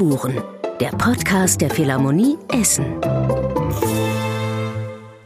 Tonspuren, 0.00 0.42
der 0.80 0.88
Podcast 0.92 1.60
der 1.60 1.68
Philharmonie 1.68 2.38
Essen. 2.48 2.98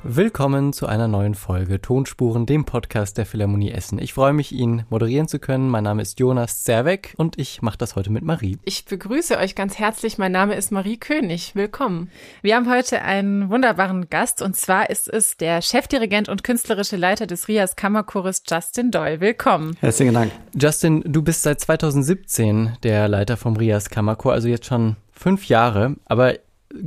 Willkommen 0.07 0.75
zu 0.75 0.87
einer 0.87 1.09
neuen 1.09 1.35
Folge 1.35 1.81
Tonspuren, 1.81 2.45
dem 2.45 2.67
Podcast 2.67 3.17
der 3.17 3.25
Philharmonie 3.25 3.71
Essen. 3.71 3.99
Ich 3.99 4.13
freue 4.13 4.35
mich, 4.35 4.53
ihn 4.53 4.85
moderieren 4.91 5.29
zu 5.29 5.39
können. 5.39 5.71
Mein 5.71 5.85
Name 5.85 6.03
ist 6.03 6.21
Jonas 6.21 6.63
Zerweck 6.63 7.15
und 7.17 7.39
ich 7.39 7.63
mache 7.63 7.79
das 7.79 7.97
heute 7.97 8.13
mit 8.13 8.23
Marie. 8.23 8.59
Ich 8.65 8.85
begrüße 8.85 9.39
euch 9.39 9.55
ganz 9.55 9.79
herzlich. 9.79 10.19
Mein 10.19 10.31
Name 10.31 10.57
ist 10.57 10.71
Marie 10.73 10.99
König. 10.99 11.55
Willkommen. 11.55 12.11
Wir 12.43 12.57
haben 12.57 12.71
heute 12.71 13.01
einen 13.01 13.49
wunderbaren 13.49 14.11
Gast 14.11 14.43
und 14.43 14.57
zwar 14.57 14.91
ist 14.91 15.09
es 15.09 15.39
der 15.39 15.63
Chefdirigent 15.63 16.29
und 16.29 16.45
künstlerische 16.45 16.97
Leiter 16.97 17.27
des 17.27 17.49
Rias 17.49 17.75
Kammerchores 17.75 18.43
Justin 18.47 18.91
Doyle. 18.91 19.21
Willkommen. 19.23 19.75
Herzlichen 19.81 20.13
Dank. 20.13 20.33
Justin, 20.55 21.03
du 21.07 21.23
bist 21.23 21.45
seit 21.45 21.61
2017 21.61 22.77
der 22.83 23.09
Leiter 23.09 23.39
vom 23.39 23.57
Rias 23.57 23.89
Kammerchor, 23.89 24.35
also 24.35 24.49
jetzt 24.49 24.67
schon 24.67 24.97
fünf 25.15 25.47
Jahre, 25.49 25.97
aber 26.05 26.35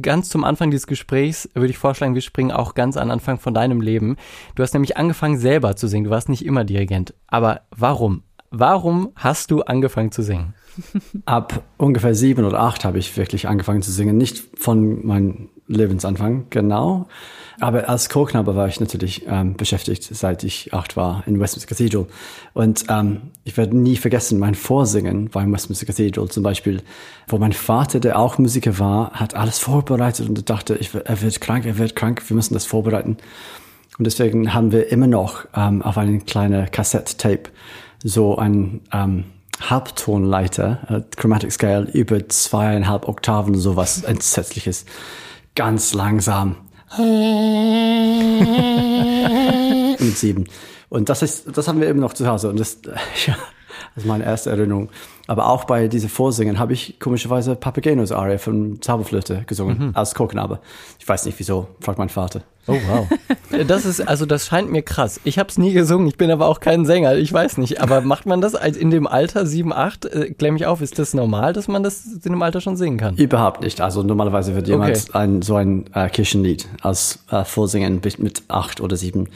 ganz 0.01 0.29
zum 0.29 0.43
Anfang 0.43 0.71
dieses 0.71 0.87
Gesprächs 0.87 1.49
würde 1.53 1.69
ich 1.69 1.77
vorschlagen, 1.77 2.15
wir 2.15 2.21
springen 2.21 2.51
auch 2.51 2.73
ganz 2.73 2.97
an 2.97 3.11
Anfang 3.11 3.39
von 3.39 3.53
deinem 3.53 3.81
Leben. 3.81 4.17
Du 4.55 4.63
hast 4.63 4.73
nämlich 4.73 4.97
angefangen 4.97 5.37
selber 5.37 5.75
zu 5.75 5.87
singen. 5.87 6.05
Du 6.05 6.09
warst 6.09 6.29
nicht 6.29 6.45
immer 6.45 6.63
Dirigent. 6.63 7.13
Aber 7.27 7.61
warum? 7.71 8.23
Warum 8.49 9.09
hast 9.15 9.51
du 9.51 9.61
angefangen 9.61 10.11
zu 10.11 10.21
singen? 10.21 10.53
Ab 11.25 11.63
ungefähr 11.77 12.15
sieben 12.15 12.45
oder 12.45 12.59
acht 12.59 12.85
habe 12.85 12.99
ich 12.99 13.15
wirklich 13.17 13.47
angefangen 13.47 13.81
zu 13.81 13.91
singen. 13.91 14.17
Nicht 14.17 14.43
von 14.57 15.05
meinem 15.05 15.49
Lebensanfang, 15.67 16.45
genau. 16.49 17.07
Aber 17.59 17.89
als 17.89 18.09
Chorknabe 18.09 18.55
war 18.55 18.67
ich 18.67 18.80
natürlich 18.80 19.25
ähm, 19.27 19.55
beschäftigt, 19.55 20.03
seit 20.03 20.44
ich 20.44 20.73
acht 20.73 20.95
war 20.95 21.23
in 21.25 21.39
Westminster 21.39 21.67
Cathedral. 21.67 22.05
Und 22.53 22.85
ähm, 22.89 23.21
ich 23.44 23.58
werde 23.58 23.75
nie 23.75 23.95
vergessen, 23.95 24.38
mein 24.38 24.53
Vorsingen 24.53 25.34
war 25.34 25.44
in 25.44 25.52
Westminster 25.52 25.85
Cathedral 25.85 26.30
zum 26.30 26.44
Beispiel, 26.44 26.81
wo 27.28 27.38
mein 27.38 27.53
Vater, 27.53 28.00
der 28.00 28.19
auch 28.19 28.38
Musiker 28.38 28.78
war, 28.78 29.11
hat 29.11 29.33
alles 29.33 29.58
vorbereitet 29.58 30.30
und 30.30 30.50
dachte, 30.50 30.75
ich, 30.75 30.94
er 30.94 31.22
wird 31.22 31.41
krank, 31.41 31.66
er 31.66 31.78
wird 31.78 31.95
krank, 31.95 32.22
wir 32.28 32.36
müssen 32.36 32.53
das 32.53 32.66
vorbereiten. 32.66 33.17
Und 33.97 34.06
deswegen 34.06 34.53
haben 34.53 34.72
wir 34.72 34.91
immer 34.91 35.08
noch 35.08 35.45
ähm, 35.56 35.81
auf 35.81 35.97
einen 35.97 36.25
kleinen 36.25 36.69
Cassette-Tape 36.69 37.50
so 38.03 38.38
ein 38.38 38.81
ähm, 38.94 39.25
Halbtonleiter, 39.59 40.80
äh, 40.89 41.16
Chromatic 41.16 41.52
Scale, 41.52 41.89
über 41.91 42.28
zweieinhalb 42.30 43.08
Oktaven, 43.08 43.56
sowas 43.56 44.03
Entsetzliches, 44.03 44.86
ganz 45.58 45.94
langsam 45.94 46.55
mit 50.00 50.17
sieben. 50.17 50.45
Und 50.88 51.09
das 51.09 51.22
ist, 51.23 51.58
das 51.58 51.67
haben 51.67 51.81
wir 51.81 51.89
eben 51.89 52.00
noch 52.00 52.13
zu 52.13 52.25
Hause. 52.27 52.50
Und 52.50 52.59
das, 52.59 52.77
ja, 53.25 53.36
das 53.95 54.03
ist 54.03 54.05
meine 54.05 54.23
erste 54.23 54.52
Erinnerung. 54.52 54.89
Aber 55.28 55.50
auch 55.50 55.66
bei 55.66 55.88
diese 55.88 56.09
Vorsingen 56.09 56.58
habe 56.58 56.73
ich 56.73 57.00
komischerweise 57.00 57.56
Papagenos 57.56 58.11
Aria 58.11 58.38
von 58.38 58.81
Zauberflöte 58.81 59.44
gesungen, 59.45 59.78
mhm. 59.80 59.92
als 59.94 60.16
Chorknabe. 60.16 60.59
Ich 61.00 61.08
weiß 61.08 61.25
nicht 61.25 61.38
wieso, 61.38 61.67
fragt 61.80 62.00
mein 62.00 62.09
Vater. 62.09 62.42
Oh 62.67 62.78
wow. 62.88 63.08
Das 63.66 63.86
ist, 63.86 64.06
also 64.06 64.25
das 64.25 64.45
scheint 64.47 64.72
mir 64.72 64.81
krass. 64.81 65.22
Ich 65.23 65.39
habe 65.39 65.47
es 65.47 65.58
nie 65.58 65.72
gesungen, 65.72 66.06
ich 66.08 66.17
bin 66.17 66.30
aber 66.30 66.47
auch 66.47 66.59
kein 66.59 66.86
Sänger, 66.86 67.16
ich 67.16 67.31
weiß 67.31 67.58
nicht. 67.59 67.81
Aber 67.81 68.02
macht 68.02 68.25
man 68.25 68.42
das 68.42 68.56
als 68.56 68.75
in 68.75 68.92
dem 68.92 69.08
Alter, 69.08 69.45
7, 69.45 69.72
8, 69.72 70.06
äh, 70.06 70.34
klär 70.34 70.52
mich 70.52 70.66
auf, 70.66 70.81
ist 70.81 71.00
das 71.00 71.14
normal, 71.14 71.53
dass 71.53 71.69
man 71.69 71.81
das 71.81 72.06
in 72.06 72.34
dem 72.34 72.41
Alter 72.41 72.59
schon 72.59 72.75
singen 72.75 72.97
kann? 72.97 73.16
Überhaupt 73.16 73.62
nicht. 73.62 73.80
Also 73.80 74.03
normalerweise 74.03 74.53
wird 74.53 74.67
jemand 74.67 74.97
okay. 74.97 75.17
ein, 75.17 75.41
so 75.41 75.56
ein 75.56 75.86
äh, 75.94 76.09
Kirchenlied 76.09 76.67
als 76.81 77.19
äh, 77.31 77.45
Vorsingen 77.45 78.02
mit, 78.03 78.19
mit 78.19 78.44
8 78.50 78.81
oder 78.81 78.97
7 78.97 79.30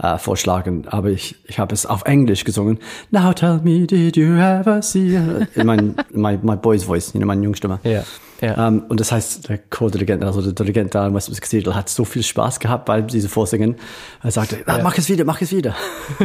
äh, 0.00 0.16
vorschlagen. 0.18 0.84
Aber 0.86 1.10
ich, 1.10 1.34
ich 1.44 1.58
habe 1.58 1.74
es 1.74 1.86
auf 1.86 2.04
Englisch 2.04 2.44
gesungen. 2.44 2.78
Now 3.10 3.32
tell 3.32 3.60
me, 3.64 3.84
did 3.86 4.16
you 4.16 4.36
ever 4.36 4.80
see... 4.80 5.18
In 5.54 5.66
mein, 5.66 5.94
my, 6.12 6.38
my 6.42 6.56
boy's 6.56 6.84
voice, 6.84 7.12
you 7.14 7.20
know, 7.20 7.26
meine 7.26 7.42
Jungstimme. 7.42 7.78
Ja. 7.84 8.02
Ja. 8.40 8.68
Um, 8.68 8.78
ähm, 8.78 8.84
und 8.88 9.00
das 9.00 9.12
heißt, 9.12 9.48
der 9.48 9.58
Chordirigent, 9.58 10.22
also 10.22 10.42
der 10.42 10.52
Dirigent 10.52 10.94
da 10.94 11.06
in 11.06 11.14
Westminster 11.14 11.42
Cathedral 11.42 11.74
hat 11.74 11.88
so 11.88 12.04
viel 12.04 12.22
Spaß 12.22 12.60
gehabt 12.60 12.84
bei 12.84 13.00
diese 13.00 13.28
Vorsingen. 13.28 13.76
Er 14.22 14.30
sagte, 14.30 14.58
ah, 14.66 14.80
mach 14.82 14.98
es 14.98 15.08
wieder, 15.08 15.24
mach 15.24 15.40
es 15.40 15.52
wieder. 15.52 15.74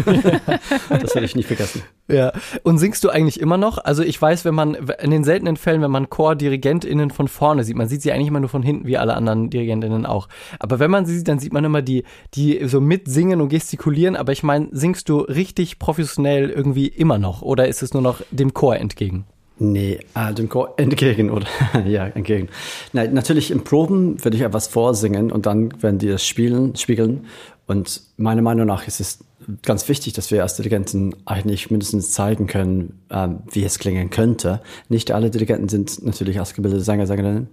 das 0.89 1.15
werde 1.15 1.25
ich 1.25 1.35
nicht 1.35 1.47
vergessen. 1.47 1.83
Ja. 2.07 2.33
Und 2.63 2.77
singst 2.77 3.03
du 3.03 3.09
eigentlich 3.09 3.39
immer 3.39 3.57
noch? 3.57 3.77
Also 3.77 4.03
ich 4.03 4.21
weiß, 4.21 4.45
wenn 4.45 4.55
man, 4.55 4.75
in 5.01 5.11
den 5.11 5.23
seltenen 5.23 5.55
Fällen, 5.55 5.81
wenn 5.81 5.91
man 5.91 6.09
ChordirigentInnen 6.09 7.11
von 7.11 7.27
vorne 7.27 7.63
sieht, 7.63 7.77
man 7.77 7.87
sieht 7.87 8.01
sie 8.01 8.11
eigentlich 8.11 8.27
immer 8.27 8.39
nur 8.39 8.49
von 8.49 8.63
hinten, 8.63 8.87
wie 8.87 8.97
alle 8.97 9.15
anderen 9.15 9.49
DirigentInnen 9.49 10.05
auch. 10.05 10.27
Aber 10.59 10.79
wenn 10.79 10.91
man 10.91 11.05
sie 11.05 11.17
sieht, 11.17 11.27
dann 11.27 11.39
sieht 11.39 11.53
man 11.53 11.63
immer 11.63 11.81
die, 11.81 12.03
die 12.33 12.67
so 12.67 12.81
mitsingen 12.81 13.41
und 13.41 13.49
gestikulieren. 13.49 14.15
Aber 14.15 14.31
ich 14.31 14.43
meine, 14.43 14.67
singst 14.71 15.07
du 15.09 15.19
richtig 15.19 15.79
professionell 15.79 16.49
irgendwie 16.49 16.87
immer 16.87 17.17
noch? 17.17 17.41
Oder 17.41 17.67
ist 17.67 17.81
es 17.81 17.93
nur 17.93 18.03
noch 18.03 18.21
dem 18.31 18.53
Chor 18.53 18.75
entgegen? 18.75 19.25
Nee, 19.63 19.99
äh, 20.15 20.33
dem 20.33 20.49
Chor 20.49 20.73
entgegen 20.77 21.29
oder 21.29 21.45
ja, 21.85 22.07
entgegen. 22.07 22.49
Nein, 22.93 23.13
natürlich 23.13 23.51
im 23.51 23.63
Proben 23.63 24.23
würde 24.23 24.35
ich 24.35 24.41
etwas 24.41 24.65
vorsingen 24.65 25.31
und 25.31 25.45
dann 25.45 25.79
werden 25.83 25.99
die 25.99 26.07
das 26.07 26.25
spielen, 26.25 26.75
spiegeln. 26.75 27.27
Und 27.67 28.01
meiner 28.17 28.41
Meinung 28.41 28.65
nach 28.65 28.87
ist 28.87 28.99
es 28.99 29.19
ganz 29.61 29.87
wichtig, 29.87 30.13
dass 30.13 30.31
wir 30.31 30.41
als 30.41 30.55
Dirigenten 30.55 31.15
eigentlich 31.25 31.69
mindestens 31.69 32.11
zeigen 32.11 32.47
können, 32.47 33.03
ähm, 33.11 33.43
wie 33.51 33.63
es 33.63 33.77
klingen 33.77 34.09
könnte. 34.09 34.61
Nicht 34.89 35.11
alle 35.11 35.29
Dirigenten 35.29 35.69
sind 35.69 36.03
natürlich 36.03 36.39
ausgebildete 36.39 36.81
Sänger, 36.81 37.05
Sängerinnen. 37.05 37.49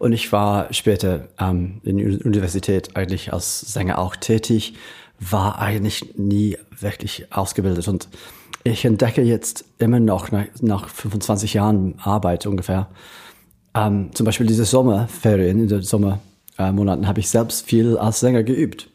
Und 0.00 0.12
ich 0.12 0.32
war 0.32 0.72
später 0.74 1.28
ähm, 1.38 1.80
in 1.84 1.96
der 1.96 2.26
Universität 2.26 2.96
eigentlich 2.96 3.32
als 3.32 3.60
Sänger 3.60 4.00
auch 4.00 4.16
tätig, 4.16 4.74
war 5.20 5.60
eigentlich 5.60 6.16
nie 6.16 6.56
wirklich 6.76 7.26
ausgebildet 7.30 7.86
und 7.86 8.08
ich 8.64 8.84
entdecke 8.84 9.22
jetzt 9.22 9.64
immer 9.78 10.00
noch 10.00 10.30
nach, 10.30 10.46
nach 10.60 10.88
25 10.88 11.54
Jahren 11.54 11.94
Arbeit 11.98 12.46
ungefähr, 12.46 12.88
ähm, 13.74 14.10
zum 14.14 14.26
Beispiel 14.26 14.46
diese 14.46 14.64
Sommerferien, 14.64 15.60
in 15.60 15.68
den 15.68 15.82
Sommermonaten 15.82 17.06
habe 17.06 17.20
ich 17.20 17.28
selbst 17.28 17.66
viel 17.66 17.96
als 17.96 18.20
Sänger 18.20 18.42
geübt, 18.42 18.90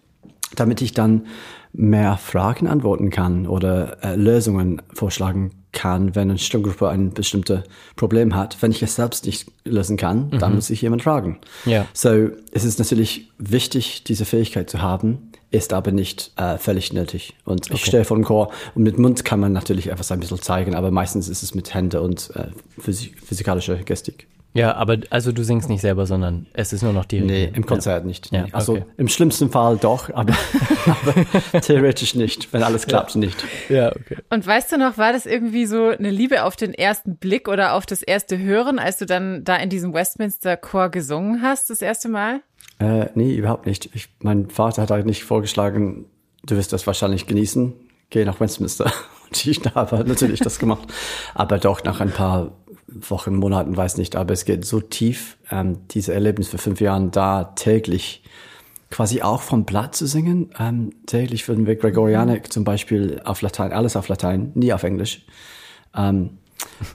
damit 0.56 0.82
ich 0.82 0.94
dann 0.94 1.26
mehr 1.74 2.18
Fragen 2.18 2.68
antworten 2.68 3.10
kann 3.10 3.46
oder 3.48 4.04
äh, 4.04 4.16
Lösungen 4.16 4.82
vorschlagen 4.94 5.52
kann, 5.74 6.16
wenn 6.16 6.30
eine 6.30 6.40
Stimmgruppe 6.40 6.90
ein 6.90 7.12
bestimmtes 7.12 7.62
Problem 7.96 8.36
hat. 8.36 8.58
Wenn 8.62 8.72
ich 8.72 8.82
es 8.82 8.96
selbst 8.96 9.26
nicht 9.26 9.52
lösen 9.64 9.98
kann, 9.98 10.30
mhm. 10.30 10.40
dann 10.40 10.56
muss 10.56 10.70
ich 10.70 10.82
jemand 10.82 11.04
fragen. 11.04 11.38
Ja. 11.66 11.86
So, 11.94 12.30
es 12.52 12.64
ist 12.64 12.80
natürlich 12.80 13.32
wichtig, 13.38 14.04
diese 14.04 14.26
Fähigkeit 14.26 14.70
zu 14.70 14.82
haben, 14.82 15.27
ist 15.52 15.74
aber 15.74 15.92
nicht 15.92 16.32
äh, 16.36 16.58
völlig 16.58 16.94
nötig. 16.94 17.36
Und 17.46 17.68
ich 17.68 17.74
okay. 17.74 17.86
stehe 17.86 18.06
vor 18.06 18.18
dem 18.18 18.26
Chor 18.26 18.52
und 18.76 18.84
mit 18.84 18.98
Mund 18.98 19.24
kann 19.24 19.40
man 19.40 19.54
natürlich 19.54 19.88
etwas 19.88 20.12
ein 20.12 20.20
bisschen 20.20 20.42
zeigen, 20.42 20.76
aber 20.76 20.92
meistens 20.92 21.30
ist 21.30 21.44
es 21.44 21.56
mit 21.56 21.74
Hände 21.74 22.02
und 22.02 22.32
äh, 22.36 22.48
physik 22.80 23.18
physikalischer 23.24 23.76
Gestik. 23.78 24.28
Ja, 24.58 24.76
aber 24.76 24.98
also 25.12 25.32
du 25.32 25.44
singst 25.44 25.70
nicht 25.70 25.82
selber, 25.82 26.08
sondern 26.08 26.48
es 26.54 26.74
ist 26.74 26.82
nur 26.82 26.92
noch 26.92 27.06
die. 27.06 27.22
Nee, 27.22 27.52
im 27.54 27.66
Konzert 27.66 28.04
ja. 28.04 28.08
nicht. 28.08 28.32
Nee. 28.32 28.40
Ja, 28.40 28.46
also 28.54 28.74
okay. 28.74 28.86
im 28.98 29.08
schlimmsten 29.08 29.52
Fall 29.52 29.78
doch, 29.78 30.10
aber, 30.12 30.34
aber 30.86 31.62
theoretisch 31.62 32.16
nicht, 32.16 32.52
wenn 32.54 32.64
alles 32.64 32.88
klappt, 32.88 33.14
ja. 33.14 33.20
nicht. 33.20 33.46
Ja, 33.70 33.92
okay. 33.96 34.18
Und 34.32 34.48
weißt 34.48 34.72
du 34.72 34.78
noch, 34.80 34.98
war 34.98 35.14
das 35.14 35.28
irgendwie 35.28 35.68
so 35.68 35.90
eine 35.90 36.10
Liebe 36.10 36.44
auf 36.44 36.56
den 36.56 36.74
ersten 36.74 37.18
Blick 37.18 37.48
oder 37.48 37.74
auf 37.74 37.86
das 37.86 38.02
erste 38.02 38.40
Hören, 38.40 38.80
als 38.80 38.98
du 38.98 39.06
dann 39.06 39.44
da 39.44 39.58
in 39.58 39.70
diesem 39.70 39.94
Westminster 39.94 40.58
Chor 40.58 40.90
gesungen 40.90 41.44
hast, 41.44 41.70
das 41.70 41.84
erste 41.84 42.10
Mal? 42.10 42.42
Äh, 42.80 43.08
nee, 43.16 43.36
überhaupt 43.36 43.66
nicht. 43.66 43.90
Ich, 43.94 44.10
mein 44.22 44.50
Vater 44.50 44.84
hat 44.84 44.92
eigentlich 44.92 45.24
vorgeschlagen, 45.24 46.06
du 46.46 46.56
wirst 46.56 46.74
das 46.74 46.86
wahrscheinlich 46.88 47.28
genießen, 47.28 47.74
geh 48.10 48.26
nach 48.26 48.40
Westminster. 48.40 48.92
Und 49.26 49.46
ich 49.46 49.62
habe 49.76 50.04
natürlich 50.06 50.40
das 50.40 50.60
gemacht. 50.60 50.88
Aber 51.34 51.58
doch 51.58 51.84
nach 51.84 52.00
ein 52.00 52.12
paar 52.12 52.52
Wochen, 52.88 53.36
Monaten, 53.36 53.76
weiß 53.76 53.98
nicht, 53.98 54.16
aber 54.16 54.34
es 54.34 54.46
geht 54.46 54.64
so 54.64 54.80
tief, 54.80 55.38
ähm, 55.52 55.80
diese 55.92 56.14
Erlebnis 56.14 56.48
für 56.48 56.58
fünf 56.58 56.80
Jahren 56.80 57.12
da 57.12 57.44
täglich 57.44 58.24
quasi 58.90 59.22
auch 59.22 59.42
vom 59.42 59.66
Blatt 59.66 59.94
zu 59.94 60.08
singen. 60.08 60.52
Ähm, 60.58 60.94
täglich 61.06 61.48
würden 61.50 61.68
wir 61.68 61.76
Gregorianik 61.76 62.52
zum 62.52 62.64
Beispiel 62.64 63.22
auf 63.26 63.42
Latein, 63.42 63.74
alles 63.74 63.98
auf 63.98 64.08
Latein, 64.08 64.52
nie 64.56 64.72
auf 64.72 64.84
Englisch. 64.84 65.26
Ähm, 65.94 66.38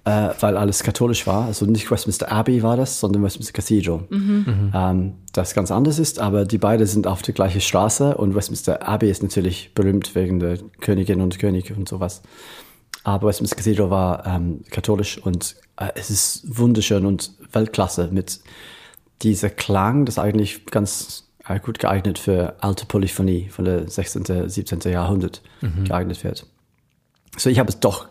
äh, 0.05 0.31
weil 0.41 0.57
alles 0.57 0.83
katholisch 0.83 1.27
war. 1.27 1.47
Also 1.47 1.67
nicht 1.67 1.91
Westminster 1.91 2.31
Abbey 2.31 2.63
war 2.63 2.77
das, 2.77 3.01
sondern 3.01 3.23
Westminster 3.23 3.53
Cathedral. 3.53 4.05
Mhm. 4.11 4.73
Ähm, 4.75 5.13
das 5.33 5.55
ganz 5.55 5.71
anders 5.71 5.99
ist, 5.99 6.19
aber 6.19 6.45
die 6.45 6.59
beiden 6.59 6.87
sind 6.87 7.07
auf 7.07 7.23
der 7.23 7.35
gleichen 7.35 7.61
Straße 7.61 8.17
und 8.17 8.35
Westminster 8.35 8.87
Abbey 8.87 9.11
ist 9.11 9.23
natürlich 9.23 9.73
berühmt 9.75 10.15
wegen 10.15 10.41
der 10.41 10.59
Königin 10.81 11.21
und 11.21 11.39
König 11.39 11.77
und 11.77 11.89
sowas. 11.89 12.23
Aber 13.05 13.29
Westminster 13.29 13.57
Cathedral 13.57 13.91
war 13.91 14.27
ähm, 14.27 14.63
katholisch 14.71 15.19
und 15.19 15.57
äh, 15.77 15.89
es 15.95 16.11
ist 16.11 16.59
wunderschön 16.59 17.07
und 17.07 17.33
Weltklasse 17.53 18.09
mit 18.13 18.41
dieser 19.23 19.51
Klang, 19.51 20.05
das 20.05 20.19
eigentlich 20.19 20.67
ganz 20.67 21.29
äh, 21.47 21.59
gut 21.59 21.79
geeignet 21.79 22.19
für 22.19 22.57
alte 22.61 22.87
Polyphonie 22.87 23.49
von 23.49 23.65
der 23.65 23.89
16., 23.89 24.49
17. 24.49 24.81
Jahrhundert 24.93 25.43
mhm. 25.61 25.85
geeignet 25.85 26.23
wird. 26.25 26.47
So, 27.37 27.49
ich 27.49 27.59
habe 27.59 27.71
es 27.71 27.81
doch 27.81 28.09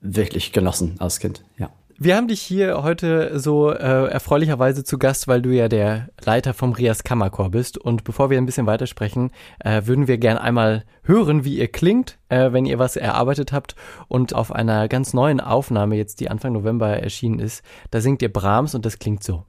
wirklich 0.00 0.52
genossen 0.52 0.96
als 0.98 1.18
Kind, 1.20 1.44
ja. 1.58 1.70
wir 1.98 2.16
haben 2.16 2.28
dich 2.28 2.40
hier 2.40 2.82
heute 2.82 3.38
so 3.40 3.70
äh, 3.72 4.08
erfreulicherweise 4.08 4.84
zu 4.84 4.98
Gast, 4.98 5.26
weil 5.26 5.42
du 5.42 5.50
ja 5.50 5.68
der 5.68 6.10
Leiter 6.24 6.54
vom 6.54 6.72
Rias 6.72 7.02
Kammerchor 7.02 7.50
bist. 7.50 7.76
Und 7.76 8.04
bevor 8.04 8.30
wir 8.30 8.38
ein 8.38 8.46
bisschen 8.46 8.66
weitersprechen, 8.66 9.32
äh, 9.58 9.82
würden 9.86 10.06
wir 10.06 10.18
gern 10.18 10.38
einmal 10.38 10.84
hören, 11.02 11.44
wie 11.44 11.56
ihr 11.58 11.68
klingt, 11.68 12.18
äh, 12.28 12.52
wenn 12.52 12.66
ihr 12.66 12.78
was 12.78 12.96
erarbeitet 12.96 13.52
habt. 13.52 13.74
Und 14.06 14.34
auf 14.34 14.52
einer 14.52 14.86
ganz 14.86 15.12
neuen 15.12 15.40
Aufnahme, 15.40 15.96
jetzt 15.96 16.20
die 16.20 16.30
Anfang 16.30 16.52
November 16.52 16.88
erschienen 16.88 17.40
ist, 17.40 17.64
da 17.90 18.00
singt 18.00 18.22
ihr 18.22 18.32
Brahms 18.32 18.76
und 18.76 18.86
das 18.86 19.00
klingt 19.00 19.24
so. 19.24 19.44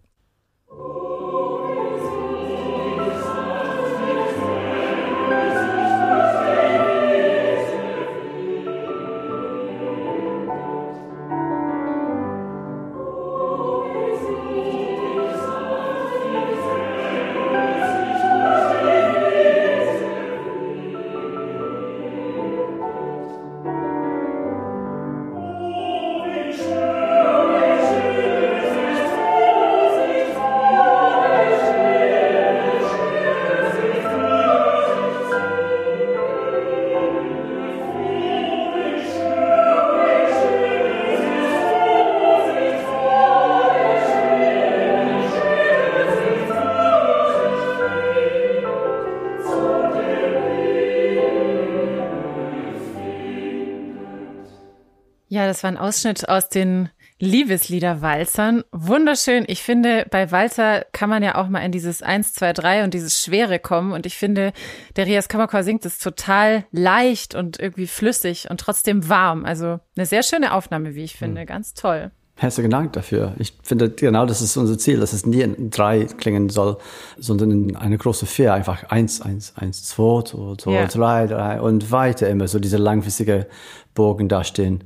Das 55.49 55.63
war 55.63 55.71
ein 55.71 55.77
Ausschnitt 55.77 56.29
aus 56.29 56.47
den 56.47 56.89
Liebeslieder-Walzern. 57.19 58.63
Wunderschön. 58.71 59.43
Ich 59.47 59.61
finde, 59.63 60.05
bei 60.09 60.31
Walzer 60.31 60.85
kann 60.93 61.09
man 61.09 61.21
ja 61.23 61.35
auch 61.35 61.49
mal 61.49 61.59
in 61.59 61.71
dieses 61.71 62.01
1, 62.01 62.33
2, 62.33 62.53
3 62.53 62.83
und 62.83 62.93
dieses 62.93 63.19
Schwere 63.21 63.59
kommen. 63.59 63.91
Und 63.91 64.05
ich 64.05 64.15
finde, 64.15 64.53
der 64.95 65.05
Rias 65.05 65.27
Kammerchor 65.27 65.63
singt 65.63 65.85
es 65.85 65.99
total 65.99 66.65
leicht 66.71 67.35
und 67.35 67.59
irgendwie 67.59 67.87
flüssig 67.87 68.47
und 68.49 68.59
trotzdem 68.59 69.09
warm. 69.09 69.43
Also 69.43 69.79
eine 69.97 70.05
sehr 70.05 70.23
schöne 70.23 70.53
Aufnahme, 70.53 70.95
wie 70.95 71.03
ich 71.03 71.15
finde. 71.17 71.45
Ganz 71.45 71.73
toll. 71.73 72.11
Herzlichen 72.35 72.71
Dank 72.71 72.93
dafür. 72.93 73.33
Ich 73.37 73.53
finde, 73.63 73.89
genau 73.89 74.25
das 74.25 74.41
ist 74.41 74.55
unser 74.55 74.77
Ziel, 74.77 75.01
dass 75.01 75.11
es 75.11 75.25
nie 75.25 75.41
in 75.41 75.71
drei 75.71 76.05
klingen 76.05 76.47
soll, 76.47 76.77
sondern 77.17 77.51
in 77.51 77.75
eine 77.75 77.97
große 77.97 78.25
Vier. 78.25 78.53
Einfach 78.53 78.85
eins, 78.85 79.19
eins, 79.21 79.53
eins, 79.57 79.83
zwei, 79.83 80.21
zwei, 80.23 80.55
zwei, 80.55 80.71
Ja. 80.71 80.85
drei, 80.85 81.27
drei 81.27 81.59
und 81.59 81.91
weiter 81.91 82.29
immer 82.29 82.47
so 82.47 82.59
diese 82.59 82.77
langfristige 82.77 83.47
Bogen 83.93 84.29
dastehen. 84.29 84.85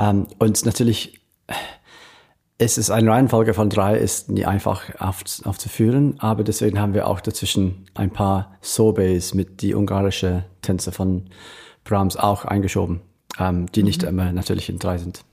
Ähm, 0.00 0.26
und 0.38 0.64
natürlich 0.64 1.20
ist 2.58 2.78
es 2.78 2.90
eine 2.90 3.10
Reihenfolge 3.10 3.54
von 3.54 3.70
drei, 3.70 3.96
ist 3.96 4.30
nie 4.30 4.44
einfach 4.44 4.82
auf, 4.98 5.22
aufzuführen, 5.44 6.16
aber 6.18 6.42
deswegen 6.42 6.80
haben 6.80 6.94
wir 6.94 7.06
auch 7.06 7.20
dazwischen 7.20 7.86
ein 7.94 8.10
paar 8.10 8.56
Sorbets 8.60 9.34
mit 9.34 9.62
die 9.62 9.74
ungarische 9.74 10.44
Tänze 10.62 10.92
von 10.92 11.26
Brahms 11.84 12.16
auch 12.16 12.44
eingeschoben, 12.44 13.00
ähm, 13.38 13.66
die 13.72 13.82
nicht 13.82 14.02
immer 14.02 14.32
natürlich 14.32 14.68
in 14.68 14.78
drei 14.78 14.98
sind. 14.98 15.24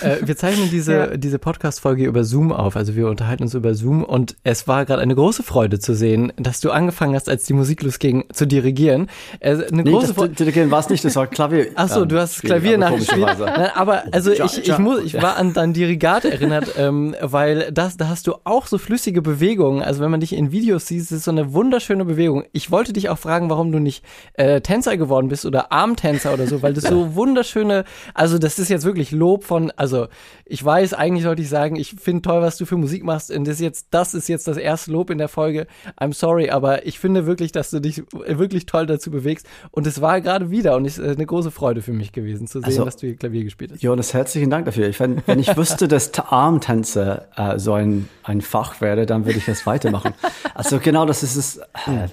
Äh, 0.00 0.16
wir 0.26 0.36
zeichnen 0.36 0.70
diese, 0.70 0.92
Ja. 0.94 1.16
diese 1.16 1.38
Podcast-Folge 1.38 2.04
über 2.04 2.24
Zoom 2.24 2.52
auf. 2.52 2.76
Also 2.76 2.94
wir 2.96 3.08
unterhalten 3.08 3.42
uns 3.44 3.54
über 3.54 3.74
Zoom 3.74 4.04
und 4.04 4.36
es 4.44 4.66
war 4.68 4.84
gerade 4.84 5.02
eine 5.02 5.14
große 5.14 5.42
Freude 5.42 5.78
zu 5.78 5.94
sehen, 5.94 6.32
dass 6.36 6.60
du 6.60 6.70
angefangen 6.70 7.14
hast, 7.14 7.28
als 7.28 7.44
die 7.44 7.52
Musik 7.52 7.82
losging, 7.82 8.24
zu 8.32 8.46
dirigieren. 8.46 9.08
Äh, 9.40 9.50
eine 9.52 9.82
Nee, 9.82 9.90
große 9.90 10.08
das 10.08 10.16
Freude. 10.16 10.34
Dirigieren 10.34 10.70
war 10.70 10.80
es 10.80 10.88
nicht, 10.88 11.04
das 11.04 11.16
war 11.16 11.26
Klavier. 11.26 11.68
Ach 11.74 11.88
so, 11.88 12.02
ähm, 12.02 12.08
du 12.08 12.18
hast 12.20 12.42
Klavier 12.42 12.78
nachgespielt. 12.78 13.38
Nein, 13.38 13.70
aber 13.74 14.04
also 14.12 14.32
Ja, 14.32 14.44
ich, 14.46 14.58
ich 14.58 14.66
ja, 14.66 14.78
muss, 14.78 15.02
ich 15.04 15.14
war 15.20 15.36
an 15.36 15.52
dein 15.52 15.72
Dirigat 15.72 16.24
erinnert, 16.24 16.74
ähm, 16.78 17.14
weil 17.20 17.70
das, 17.72 17.96
da 17.96 18.08
hast 18.08 18.26
du 18.26 18.34
auch 18.44 18.66
so 18.66 18.78
flüssige 18.78 19.22
Bewegungen. 19.22 19.82
Also 19.82 20.00
wenn 20.02 20.10
man 20.10 20.20
dich 20.20 20.32
in 20.34 20.52
Videos 20.52 20.86
sieht, 20.86 21.00
ist 21.00 21.10
es 21.12 21.24
so 21.24 21.30
eine 21.30 21.52
wunderschöne 21.52 22.04
Bewegung. 22.04 22.44
Ich 22.52 22.70
wollte 22.70 22.92
dich 22.92 23.08
auch 23.08 23.18
fragen, 23.18 23.50
warum 23.50 23.72
du 23.72 23.78
nicht 23.78 24.04
äh, 24.34 24.60
Tänzer 24.60 24.96
geworden 24.96 25.28
bist 25.28 25.44
oder 25.46 25.72
Armtänzer 25.72 26.32
oder 26.34 26.46
so, 26.46 26.62
weil 26.62 26.74
das 26.74 26.84
so 26.84 27.14
wunderschöne, 27.14 27.84
also 28.14 28.38
das 28.38 28.58
ist 28.58 28.68
jetzt 28.68 28.84
wirklich 28.84 29.10
Lob 29.10 29.44
von, 29.44 29.63
also 29.72 30.08
ich 30.44 30.64
weiß, 30.64 30.94
eigentlich 30.94 31.24
sollte 31.24 31.42
ich 31.42 31.48
sagen, 31.48 31.76
ich 31.76 31.90
finde 31.98 32.22
toll, 32.22 32.42
was 32.42 32.56
du 32.56 32.66
für 32.66 32.76
Musik 32.76 33.04
machst 33.04 33.30
und 33.30 33.44
das 33.46 33.54
ist 33.56 33.60
jetzt, 33.60 33.86
das 33.90 34.14
ist 34.14 34.28
jetzt 34.28 34.46
das 34.48 34.56
erste 34.56 34.90
Lob 34.92 35.10
in 35.10 35.18
der 35.18 35.28
Folge. 35.28 35.66
I'm 36.00 36.12
sorry, 36.14 36.50
aber 36.50 36.86
ich 36.86 36.98
finde 36.98 37.26
wirklich, 37.26 37.52
dass 37.52 37.70
du 37.70 37.80
dich 37.80 38.02
wirklich 38.12 38.66
toll 38.66 38.86
dazu 38.86 39.10
bewegst 39.10 39.46
und 39.70 39.86
es 39.86 40.00
war 40.00 40.20
gerade 40.20 40.50
wieder 40.50 40.76
und 40.76 40.84
es 40.84 40.98
ist 40.98 41.16
eine 41.16 41.26
große 41.26 41.50
Freude 41.50 41.82
für 41.82 41.92
mich 41.92 42.12
gewesen 42.12 42.46
zu 42.46 42.58
sehen, 42.60 42.66
Also- 42.66 42.84
dass 42.84 42.96
du 42.96 43.06
hier 43.06 43.16
Klavier 43.16 43.44
gespielt 43.44 43.72
hast. 43.72 43.82
Jonas, 43.82 44.14
herzlichen 44.14 44.50
Dank 44.50 44.66
dafür. 44.66 44.88
Ich, 44.88 45.00
wenn, 45.00 45.22
wenn 45.26 45.38
ich 45.38 45.56
wüsste, 45.56 45.88
dass 45.88 46.12
Armtänze 46.18 47.26
äh, 47.36 47.58
so 47.58 47.72
ein, 47.74 48.08
ein 48.22 48.40
Fach 48.40 48.80
wäre, 48.80 49.06
dann 49.06 49.24
würde 49.26 49.38
ich 49.38 49.46
das 49.46 49.66
weitermachen. 49.66 50.14
Also 50.54 50.78
genau 50.78 51.06
das 51.06 51.22
ist 51.22 51.36
es. 51.36 51.56
Äh, 51.58 52.08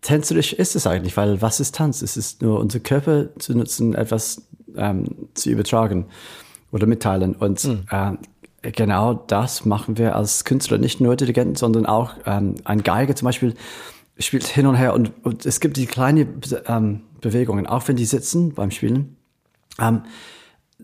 tänzerisch 0.00 0.52
ist 0.52 0.76
es 0.76 0.86
eigentlich, 0.86 1.16
weil 1.16 1.42
was 1.42 1.60
ist 1.60 1.74
Tanz? 1.74 2.02
Es 2.02 2.16
ist 2.16 2.40
nur 2.42 2.60
unser 2.60 2.80
Körper 2.80 3.34
zu 3.38 3.56
nutzen, 3.56 3.94
etwas 3.94 4.42
ähm, 4.76 5.28
zu 5.34 5.50
übertragen 5.50 6.06
oder 6.72 6.86
mitteilen. 6.86 7.34
Und 7.34 7.64
äh, 7.90 8.12
genau 8.62 9.14
das 9.14 9.64
machen 9.64 9.98
wir 9.98 10.16
als 10.16 10.44
Künstler, 10.44 10.78
nicht 10.78 11.00
nur 11.00 11.16
Dirigenten, 11.16 11.54
sondern 11.54 11.86
auch 11.86 12.14
ähm, 12.26 12.56
ein 12.64 12.82
Geiger 12.82 13.14
zum 13.14 13.26
Beispiel 13.26 13.54
spielt 14.18 14.46
hin 14.46 14.66
und 14.66 14.74
her 14.74 14.94
und, 14.94 15.12
und 15.24 15.46
es 15.46 15.60
gibt 15.60 15.76
die 15.76 15.86
kleinen 15.86 16.40
ähm, 16.66 17.02
Bewegungen, 17.20 17.66
auch 17.66 17.86
wenn 17.88 17.96
die 17.96 18.04
sitzen 18.04 18.52
beim 18.52 18.70
Spielen. 18.70 19.16
Ähm, 19.78 20.02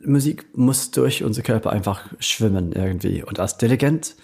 Musik 0.04 0.46
muss 0.54 0.90
durch 0.90 1.24
unser 1.24 1.42
Körper 1.42 1.70
einfach 1.70 2.12
schwimmen 2.18 2.72
irgendwie. 2.72 3.22
Und 3.22 3.40
als 3.40 3.56
Dirigent 3.58 4.16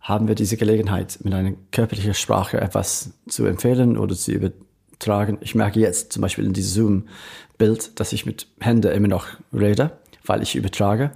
haben 0.00 0.28
wir 0.28 0.34
diese 0.34 0.56
Gelegenheit, 0.56 1.18
mit 1.22 1.32
einer 1.32 1.52
körperlichen 1.72 2.14
Sprache 2.14 2.60
etwas 2.60 3.10
zu 3.26 3.46
empfehlen 3.46 3.96
oder 3.96 4.14
zu 4.14 4.32
übertragen. 4.32 5.38
Ich 5.40 5.54
merke 5.54 5.80
jetzt 5.80 6.12
zum 6.12 6.20
Beispiel 6.20 6.44
in 6.44 6.52
diesem 6.52 6.74
Zoom-Bild, 6.74 7.98
dass 7.98 8.12
ich 8.12 8.26
mit 8.26 8.48
Händen 8.60 8.92
immer 8.92 9.08
noch 9.08 9.26
rede, 9.52 9.98
weil 10.24 10.42
ich 10.42 10.56
übertrage. 10.56 11.12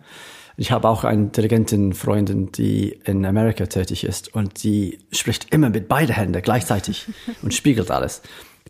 Ich 0.56 0.72
habe 0.72 0.88
auch 0.88 1.04
eine 1.04 1.26
Dirigentin, 1.26 1.92
Freundin, 1.92 2.50
die 2.50 2.98
in 3.04 3.24
Amerika 3.24 3.66
tätig 3.66 4.02
ist 4.04 4.34
und 4.34 4.64
die 4.64 4.98
spricht 5.12 5.54
immer 5.54 5.70
mit 5.70 5.86
beiden 5.86 6.14
Händen 6.14 6.42
gleichzeitig 6.42 7.06
und 7.42 7.54
spiegelt 7.54 7.90
alles. 7.90 8.22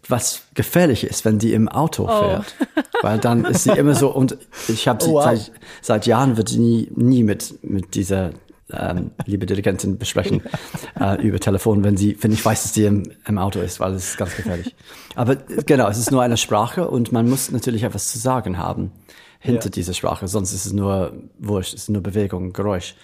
Was 0.07 0.43
gefährlich 0.55 1.05
ist, 1.05 1.25
wenn 1.25 1.39
die 1.39 1.53
im 1.55 1.69
Auto 1.69 2.07
fährt, 2.07 2.55
weil 3.03 3.19
dann 3.19 3.45
ist 3.45 3.65
sie 3.65 3.73
immer 3.73 3.95
so 3.95 4.11
und 4.11 4.39
ich 4.69 4.87
habe 4.87 5.03
sie 5.03 5.11
Oh, 5.11 5.15
wow. 5.15 5.25
seit, 5.25 5.53
seit 5.83 6.07
Jahren 6.07 6.37
wird 6.37 6.51
sie 6.51 6.59
nie, 6.59 6.89
nie 6.95 7.23
mit 7.25 7.59
mit 7.63 7.95
dieser 7.95 8.31
ähm, 8.71 9.11
liebe 9.25 9.47
Dirigentin 9.47 9.99
besprechen 9.99 10.43
äh, 11.01 11.21
über 11.21 11.41
Telefon, 11.41 11.85
wenn 11.85 11.97
sie, 11.97 12.17
wenn 12.21 12.33
ich 12.33 12.45
weiß, 12.45 12.63
dass 12.65 12.75
sie 12.75 12.85
im, 12.85 13.11
im 13.27 13.39
Auto 13.39 13.61
ist, 13.61 13.81
weil 13.81 13.95
es 13.95 14.11
ist 14.11 14.19
ganz 14.19 14.37
gefährlich. 14.37 14.75
Aber 15.15 15.33
äh, 15.33 15.63
genau, 15.65 15.89
es 15.89 15.99
ist 15.99 16.11
nur 16.11 16.23
eine 16.23 16.37
Sprache 16.37 16.89
und 16.89 17.11
man 17.13 17.29
muss 17.29 17.51
natürlich 17.51 17.83
etwas 17.83 18.09
zu 18.09 18.19
sagen 18.19 18.59
haben 18.59 18.93
hinter 19.39 19.67
Ja. 19.67 19.71
dieser 19.71 19.95
Sprache, 19.95 20.29
sonst 20.29 20.53
ist 20.53 20.67
es 20.67 20.73
nur 20.73 21.13
Wurscht, 21.39 21.75
es 21.75 21.83
ist 21.83 21.89
nur 21.91 22.03
Bewegung, 22.03 22.53
Geräusch. 22.53 22.95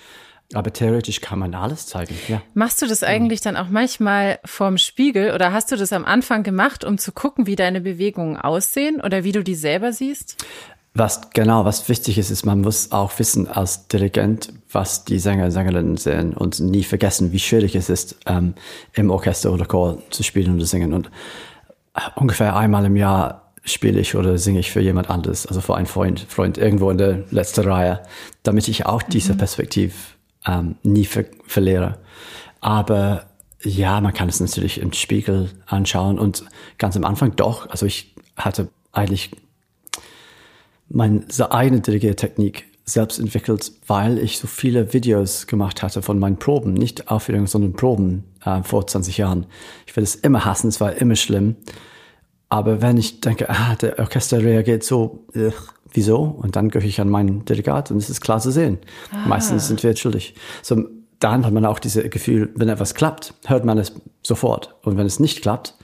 Aber 0.53 0.73
theoretisch 0.73 1.21
kann 1.23 1.38
man 1.38 1.55
alles 1.55 1.87
zeigen, 1.87 2.14
ja. 2.29 2.43
Machst 2.53 2.83
du 2.83 2.87
das 2.87 3.03
eigentlich 3.03 3.41
dann 3.41 3.57
auch 3.57 3.69
manchmal 3.71 4.38
vorm 4.45 4.76
Spiegel 4.76 5.33
oder 5.33 5.53
hast 5.53 5.73
du 5.73 5.76
das 5.76 5.93
am 5.93 6.05
Anfang 6.05 6.43
gemacht, 6.43 6.85
um 6.85 6.99
zu 6.99 7.12
gucken, 7.12 7.47
wie 7.47 7.57
deine 7.57 7.81
Bewegungen 7.81 8.37
aussehen 8.37 9.00
oder 9.00 9.25
wie 9.25 9.33
du 9.33 9.43
die 9.43 9.55
selber 9.55 9.93
siehst? 9.93 10.37
Was 10.97 11.31
genau, 11.31 11.64
was 11.64 11.88
wichtig 11.88 12.19
ist, 12.19 12.31
ist, 12.31 12.45
man 12.45 12.61
muss 12.61 12.93
auch 12.93 13.19
wissen 13.19 13.49
als 13.49 13.88
Dirigent, 13.88 14.53
was 14.71 15.05
die 15.05 15.19
Sänger 15.19 15.47
und 15.47 15.50
Sängerinnen 15.50 15.97
sehen 15.97 16.35
und 16.35 16.61
nie 16.61 16.85
vergessen, 16.85 17.33
wie 17.33 17.41
schwierig 17.41 17.75
es 17.75 17.88
ist, 17.88 18.17
ähm, 18.26 18.55
im 18.93 19.11
Orchester 19.11 19.50
oder 19.50 19.64
Chor 19.64 19.99
zu 20.11 20.23
spielen 20.23 20.55
oder 20.55 20.67
singen. 20.67 20.93
Und 20.93 21.07
äh, 21.97 22.00
ungefähr 22.14 22.55
einmal 22.55 22.85
im 22.85 22.95
Jahr 22.97 23.44
spiele 23.64 24.00
ich 24.00 24.14
oder 24.14 24.38
singe 24.38 24.61
ich 24.61 24.71
für 24.71 24.80
jemand 24.80 25.11
anderes, 25.11 25.47
also 25.47 25.61
für 25.61 25.75
einen 25.75 25.87
Freund, 25.87 26.21
Freund 26.28 26.59
irgendwo 26.59 26.90
in 26.90 26.99
der 26.99 27.25
letzten 27.30 27.66
Reihe, 27.68 28.02
damit 28.42 28.68
ich 28.68 28.87
auch 28.87 29.02
diese 29.02 29.35
Perspektive 29.35 29.94
ähm, 30.47 30.76
nie 30.83 31.06
ver 31.06 31.25
verliere. 31.47 31.99
Aber 32.61 33.26
ja, 33.62 34.00
man 34.00 34.12
kann 34.12 34.28
es 34.28 34.40
natürlich 34.40 34.80
im 34.80 34.92
Spiegel 34.92 35.50
anschauen 35.66 36.18
und 36.18 36.44
ganz 36.78 36.97
am 36.97 37.04
Anfang 37.04 37.37
doch. 37.37 37.68
Also 37.71 37.87
ich 37.87 38.14
hatte 38.37 38.68
eigentlich 38.92 39.30
meine 40.88 41.25
eigene 41.50 41.80
Dirigiertechnik 41.80 42.66
selbst 42.85 43.18
entwickelt, 43.18 43.73
weil 43.87 44.18
ich 44.18 44.38
so 44.38 44.47
viele 44.47 44.92
Videos 44.92 45.47
gemacht 45.47 45.83
hatte 45.83 46.02
von 46.02 46.18
meinen 46.18 46.38
Proben, 46.38 46.75
nicht 46.75 47.09
Aufführungen, 47.09 47.47
sondern 47.47 47.73
Proben 47.73 48.25
äh, 48.44 48.62
vor 48.62 48.87
20 48.87 49.16
Jahren. 49.16 49.47
Ich 49.87 49.97
werde 49.97 50.04
es 50.04 50.14
immer 50.16 50.44
hassen, 50.44 50.68
es 50.68 50.80
war 50.80 50.92
immer 50.92 51.16
schlimm. 51.16 51.56
Aber 52.49 52.83
wenn 52.83 52.97
ich 52.97 53.21
denke, 53.21 53.49
ah, 53.51 53.75
der 53.75 53.99
Orchester 53.99 54.41
reagiert 54.41 54.85
so, 54.85 55.25
äh, 55.35 55.51
wieso? 55.93 56.19
Und 56.19 56.57
dann 56.57 56.69
gehe 56.69 56.83
ich 56.83 57.01
an 57.01 57.09
meinen 57.09 57.45
Delegat 57.45 57.91
und 57.91 57.99
es 57.99 58.11
ist 58.11 58.21
klar 58.21 58.41
zu 58.41 58.51
sehen. 58.51 58.79
Ah. 59.11 59.27
Meistens 59.27 59.69
sind 59.69 59.83
wir 59.83 59.97
schuldig. 59.97 60.35
So, 60.63 60.85
dann 61.21 61.47
hat 61.47 61.53
man 61.53 61.65
auch 61.65 61.79
dieses 61.79 62.11
Gefühl, 62.11 62.53
wenn 62.55 62.69
etwas 62.69 62.95
klappt, 62.95 63.35
hört 63.47 63.65
man 63.65 63.79
es 63.79 63.93
sofort. 64.23 64.75
Und 64.83 64.97
wenn 64.97 65.07
es 65.07 65.21
nicht 65.21 65.43
klappt, 65.43 65.75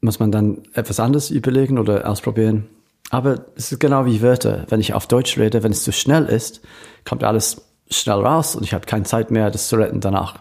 muss 0.00 0.18
man 0.18 0.32
dann 0.32 0.62
etwas 0.74 0.98
anderes 0.98 1.30
überlegen 1.30 1.78
oder 1.78 2.08
ausprobieren. 2.08 2.66
Aber 3.10 3.46
es 3.56 3.72
ist 3.72 3.80
genau 3.80 4.06
wie 4.06 4.22
Wörter. 4.22 4.66
Wenn 4.68 4.80
ich 4.80 4.94
auf 4.94 5.06
Deutsch 5.06 5.36
rede, 5.36 5.62
wenn 5.62 5.72
es 5.72 5.84
zu 5.84 5.92
schnell 5.92 6.26
ist, 6.26 6.62
kommt 7.04 7.24
alles 7.24 7.62
schnell 7.90 8.20
raus 8.20 8.54
und 8.54 8.62
ich 8.62 8.72
habe 8.72 8.86
keine 8.86 9.04
Zeit 9.04 9.30
mehr, 9.30 9.50
das 9.50 9.68
zu 9.68 9.76
retten 9.76 10.00
danach. 10.00 10.36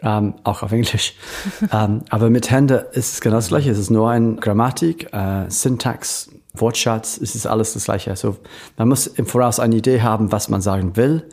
Ähm, 0.00 0.34
auch 0.44 0.62
auf 0.62 0.70
Englisch. 0.70 1.14
ähm, 1.72 2.02
aber 2.08 2.30
mit 2.30 2.50
Händen 2.50 2.84
ist 2.92 3.14
es 3.14 3.20
genau 3.20 3.36
das 3.36 3.48
Gleiche. 3.48 3.70
Es 3.70 3.78
ist 3.78 3.90
nur 3.90 4.10
ein 4.10 4.36
Grammatik, 4.36 5.12
äh, 5.12 5.50
Syntax, 5.50 6.30
Wortschatz, 6.54 7.18
es 7.20 7.34
ist 7.34 7.46
alles 7.46 7.72
das 7.72 7.84
Gleiche. 7.84 8.10
Also 8.10 8.36
man 8.76 8.88
muss 8.88 9.06
im 9.06 9.26
Voraus 9.26 9.58
eine 9.58 9.76
Idee 9.76 10.02
haben, 10.02 10.30
was 10.30 10.48
man 10.48 10.60
sagen 10.60 10.96
will. 10.96 11.28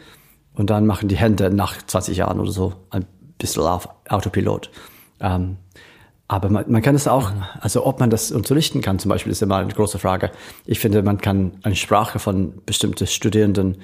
Und 0.54 0.70
dann 0.70 0.86
machen 0.86 1.10
die 1.10 1.18
Hände 1.18 1.54
nach 1.54 1.76
20 1.86 2.18
Jahren 2.18 2.40
oder 2.40 2.52
so 2.52 2.74
ein 2.90 3.06
bisschen 3.38 3.64
auf 3.64 3.90
Autopilot. 4.10 4.72
Ähm, 5.20 5.58
aber 6.28 6.50
man, 6.50 6.66
man 6.72 6.82
kann 6.82 6.96
es 6.96 7.08
auch, 7.08 7.32
also 7.60 7.86
ob 7.86 8.00
man 8.00 8.10
das 8.10 8.32
unterrichten 8.32 8.82
kann 8.82 8.98
zum 8.98 9.10
Beispiel, 9.10 9.32
ist 9.32 9.44
immer 9.44 9.58
eine 9.58 9.74
große 9.74 10.00
Frage. 10.00 10.32
Ich 10.66 10.80
finde, 10.80 11.04
man 11.04 11.20
kann 11.20 11.60
eine 11.62 11.76
Sprache 11.76 12.18
von 12.18 12.64
bestimmten 12.66 13.06
Studierenden 13.06 13.78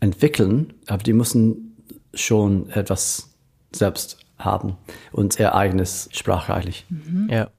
entwickeln, 0.00 0.72
aber 0.88 1.02
die 1.02 1.12
müssen 1.12 1.76
schon 2.14 2.68
etwas 2.70 3.30
selbst 3.72 4.23
haben 4.38 4.76
und 5.12 5.38
ihr 5.38 5.54
eigenes 5.54 6.08
eigentlich. 6.50 6.86
Mhm. 6.88 7.28
Ja 7.30 7.50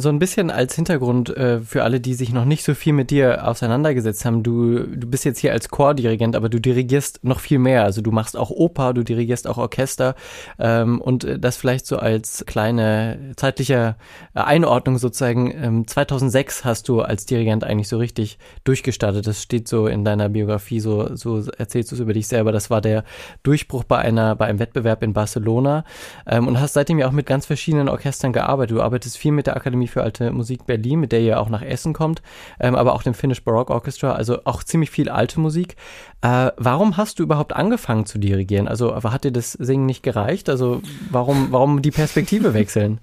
so 0.00 0.08
ein 0.08 0.18
bisschen 0.18 0.50
als 0.50 0.74
Hintergrund 0.74 1.36
äh, 1.36 1.60
für 1.60 1.84
alle, 1.84 2.00
die 2.00 2.14
sich 2.14 2.32
noch 2.32 2.44
nicht 2.44 2.64
so 2.64 2.74
viel 2.74 2.92
mit 2.92 3.10
dir 3.10 3.46
auseinandergesetzt 3.46 4.24
haben. 4.24 4.42
Du, 4.42 4.80
du 4.80 5.08
bist 5.08 5.24
jetzt 5.24 5.38
hier 5.38 5.52
als 5.52 5.68
Chordirigent, 5.68 6.34
aber 6.34 6.48
du 6.48 6.60
dirigierst 6.60 7.22
noch 7.22 7.40
viel 7.40 7.58
mehr. 7.58 7.84
Also 7.84 8.00
du 8.00 8.10
machst 8.10 8.36
auch 8.36 8.50
Oper, 8.50 8.94
du 8.94 9.04
dirigierst 9.04 9.46
auch 9.46 9.58
Orchester 9.58 10.14
ähm, 10.58 11.00
und 11.00 11.24
äh, 11.24 11.38
das 11.38 11.56
vielleicht 11.56 11.86
so 11.86 11.98
als 11.98 12.44
kleine 12.46 13.32
zeitliche 13.36 13.96
Einordnung 14.34 14.98
sozusagen. 14.98 15.52
Ähm, 15.54 15.86
2006 15.86 16.64
hast 16.64 16.88
du 16.88 17.02
als 17.02 17.26
Dirigent 17.26 17.64
eigentlich 17.64 17.88
so 17.88 17.98
richtig 17.98 18.38
durchgestartet. 18.64 19.26
Das 19.26 19.42
steht 19.42 19.68
so 19.68 19.86
in 19.86 20.04
deiner 20.04 20.28
Biografie, 20.28 20.80
so, 20.80 21.14
so 21.14 21.42
erzählst 21.58 21.90
du 21.90 21.96
es 21.96 22.00
über 22.00 22.12
dich 22.12 22.26
selber. 22.26 22.52
Das 22.52 22.70
war 22.70 22.80
der 22.80 23.04
Durchbruch 23.42 23.84
bei 23.84 23.98
einer, 23.98 24.34
bei 24.36 24.46
einem 24.46 24.58
Wettbewerb 24.58 25.02
in 25.02 25.12
Barcelona 25.12 25.84
ähm, 26.26 26.48
und 26.48 26.60
hast 26.60 26.72
seitdem 26.72 26.98
ja 26.98 27.06
auch 27.06 27.12
mit 27.12 27.26
ganz 27.26 27.46
verschiedenen 27.46 27.88
Orchestern 27.88 28.32
gearbeitet. 28.32 28.76
Du 28.76 28.82
arbeitest 28.82 29.18
viel 29.18 29.32
mit 29.32 29.46
der 29.46 29.56
Akademie 29.56 29.88
für 29.90 30.02
Alte 30.02 30.30
Musik 30.30 30.66
Berlin, 30.66 31.00
mit 31.00 31.12
der 31.12 31.20
ihr 31.20 31.40
auch 31.40 31.48
nach 31.48 31.62
Essen 31.62 31.92
kommt, 31.92 32.22
ähm, 32.60 32.74
aber 32.74 32.94
auch 32.94 33.02
dem 33.02 33.14
Finnish 33.14 33.42
Baroque 33.44 33.70
Orchestra, 33.70 34.12
also 34.12 34.38
auch 34.44 34.62
ziemlich 34.62 34.90
viel 34.90 35.08
alte 35.08 35.40
Musik. 35.40 35.76
Äh, 36.22 36.52
warum 36.56 36.96
hast 36.96 37.18
du 37.18 37.22
überhaupt 37.22 37.54
angefangen 37.54 38.06
zu 38.06 38.18
dirigieren? 38.18 38.68
Also 38.68 38.94
hat 38.94 39.24
dir 39.24 39.32
das 39.32 39.52
Singen 39.52 39.86
nicht 39.86 40.02
gereicht? 40.02 40.48
Also 40.48 40.82
warum, 41.10 41.48
warum 41.50 41.82
die 41.82 41.90
Perspektive 41.90 42.54
wechseln? 42.54 43.00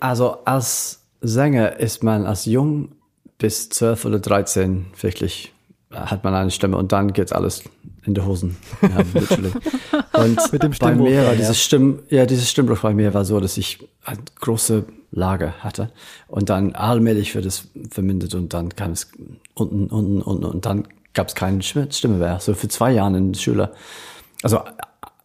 Also 0.00 0.38
als 0.44 1.04
Sänger 1.20 1.78
ist 1.78 2.02
man 2.02 2.26
als 2.26 2.44
jung 2.44 2.92
bis 3.38 3.68
zwölf 3.68 4.04
oder 4.04 4.18
dreizehn 4.18 4.86
wirklich 5.00 5.52
hat 5.90 6.24
man 6.24 6.34
eine 6.34 6.50
Stimme 6.50 6.76
und 6.76 6.92
dann 6.92 7.12
geht 7.12 7.32
alles 7.32 7.64
in 8.04 8.14
die 8.14 8.20
Hosen. 8.20 8.56
Ja, 8.82 8.98
und 10.22 10.52
Mit 10.52 10.62
dem 10.62 10.72
bei 10.78 10.94
mir 10.94 11.26
war 11.26 11.34
dieses 11.34 11.62
Stimm, 11.62 12.00
ja, 12.10 12.26
dieses 12.26 12.50
Stimmbruch 12.50 12.80
bei 12.80 12.94
mir 12.94 13.14
war 13.14 13.24
so, 13.24 13.40
dass 13.40 13.56
ich 13.56 13.78
eine 14.04 14.20
große 14.40 14.84
Lage 15.10 15.54
hatte 15.60 15.90
und 16.26 16.50
dann 16.50 16.74
allmählich 16.74 17.34
wird 17.34 17.46
es 17.46 17.68
vermindert 17.90 18.34
und 18.34 18.52
dann 18.52 18.74
kam 18.74 18.92
es 18.92 19.10
unten, 19.54 19.86
unten, 19.86 20.20
unten 20.20 20.44
und 20.44 20.66
dann 20.66 20.86
gab 21.14 21.28
es 21.28 21.34
keine 21.34 21.62
Stimme 21.62 22.18
mehr. 22.18 22.38
So 22.40 22.54
für 22.54 22.68
zwei 22.68 22.92
Jahre 22.92 23.16
in 23.16 23.32
der 23.32 23.40
Schule. 23.40 23.72
Also 24.42 24.60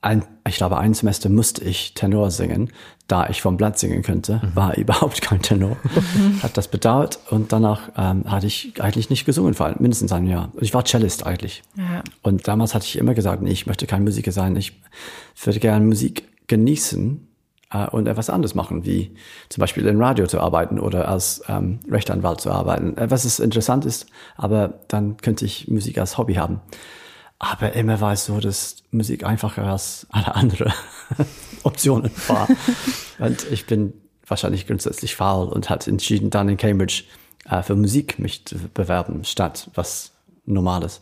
ein, 0.03 0.25
ich 0.47 0.57
glaube, 0.57 0.77
ein 0.77 0.93
Semester 0.93 1.29
musste 1.29 1.63
ich 1.63 1.93
Tenor 1.93 2.29
singen, 2.29 2.71
da 3.07 3.29
ich 3.29 3.41
vom 3.41 3.57
Blatt 3.57 3.79
singen 3.79 4.01
könnte, 4.01 4.41
mhm. 4.43 4.55
war 4.55 4.77
überhaupt 4.77 5.21
kein 5.21 5.41
Tenor. 5.41 5.77
Mhm. 5.83 6.43
Hat 6.43 6.57
das 6.57 6.67
bedauert 6.67 7.19
und 7.29 7.51
danach 7.51 7.89
ähm, 7.97 8.29
hatte 8.29 8.47
ich 8.47 8.81
eigentlich 8.81 9.09
nicht 9.09 9.25
gesungen, 9.25 9.53
vor 9.53 9.67
allem 9.67 9.77
mindestens 9.79 10.11
ein 10.11 10.27
Jahr. 10.27 10.51
Ich 10.59 10.73
war 10.73 10.85
Cellist 10.85 11.25
eigentlich. 11.25 11.63
Ja. 11.77 12.03
Und 12.21 12.47
damals 12.47 12.75
hatte 12.75 12.85
ich 12.85 12.97
immer 12.97 13.13
gesagt, 13.13 13.41
nee, 13.41 13.51
ich 13.51 13.65
möchte 13.65 13.87
kein 13.87 14.03
Musiker 14.03 14.31
sein, 14.31 14.55
ich 14.55 14.79
würde 15.41 15.59
gerne 15.59 15.85
Musik 15.85 16.27
genießen 16.47 17.27
äh, 17.71 17.87
und 17.87 18.07
etwas 18.07 18.29
anderes 18.29 18.55
machen, 18.55 18.85
wie 18.85 19.15
zum 19.49 19.61
Beispiel 19.61 19.85
im 19.85 20.01
Radio 20.01 20.27
zu 20.27 20.39
arbeiten 20.39 20.79
oder 20.79 21.07
als 21.07 21.43
ähm, 21.47 21.79
Rechtsanwalt 21.89 22.41
zu 22.41 22.51
arbeiten. 22.51 22.95
Was 22.97 23.25
ist 23.25 23.39
interessant 23.39 23.85
ist, 23.85 24.07
aber 24.35 24.79
dann 24.89 25.17
könnte 25.17 25.45
ich 25.45 25.67
Musik 25.69 25.97
als 25.97 26.17
Hobby 26.17 26.35
haben. 26.35 26.59
Aber 27.43 27.73
immer 27.73 27.99
war 27.99 28.13
es 28.13 28.25
so, 28.25 28.39
dass 28.39 28.77
Musik 28.91 29.25
einfacher 29.25 29.63
als 29.63 30.07
alle 30.09 30.33
anderen 30.33 30.71
Optionen 31.63 32.09
war. 32.27 32.47
und 33.19 33.51
ich 33.51 33.65
bin 33.65 33.93
wahrscheinlich 34.25 34.65
grundsätzlich 34.65 35.17
faul 35.17 35.49
und 35.49 35.69
hat 35.69 35.85
entschieden, 35.89 36.29
dann 36.29 36.47
in 36.47 36.55
Cambridge 36.55 37.03
äh, 37.49 37.61
für 37.61 37.75
Musik 37.75 38.17
mich 38.17 38.45
zu 38.45 38.55
bewerben, 38.73 39.25
statt 39.25 39.69
was 39.75 40.13
Normales. 40.45 41.01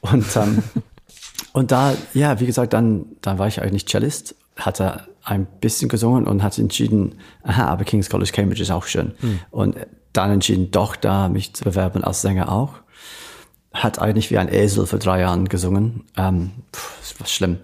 Und, 0.00 0.24
ähm, 0.36 0.62
und 1.52 1.72
da, 1.72 1.94
ja, 2.12 2.38
wie 2.38 2.46
gesagt, 2.46 2.72
dann, 2.72 3.06
dann 3.20 3.38
war 3.38 3.48
ich 3.48 3.60
eigentlich 3.60 3.86
Cellist, 3.86 4.36
hatte 4.54 5.08
ein 5.24 5.44
bisschen 5.60 5.88
gesungen 5.88 6.28
und 6.28 6.44
hatte 6.44 6.62
entschieden, 6.62 7.18
aha, 7.42 7.66
aber 7.66 7.82
King's 7.82 8.10
College 8.10 8.30
Cambridge 8.30 8.62
ist 8.62 8.70
auch 8.70 8.86
schön. 8.86 9.14
Mhm. 9.20 9.40
Und 9.50 9.76
dann 10.12 10.30
entschieden, 10.30 10.70
doch 10.70 10.94
da 10.94 11.28
mich 11.28 11.52
zu 11.52 11.64
bewerben 11.64 12.04
als 12.04 12.22
Sänger 12.22 12.52
auch 12.52 12.83
hat 13.74 13.98
eigentlich 13.98 14.30
wie 14.30 14.38
ein 14.38 14.48
Esel 14.48 14.86
für 14.86 14.98
drei 14.98 15.20
Jahren 15.20 15.48
gesungen. 15.48 16.04
Ähm, 16.16 16.52
pff, 16.74 16.96
das 17.00 17.20
war 17.20 17.26
schlimm. 17.26 17.58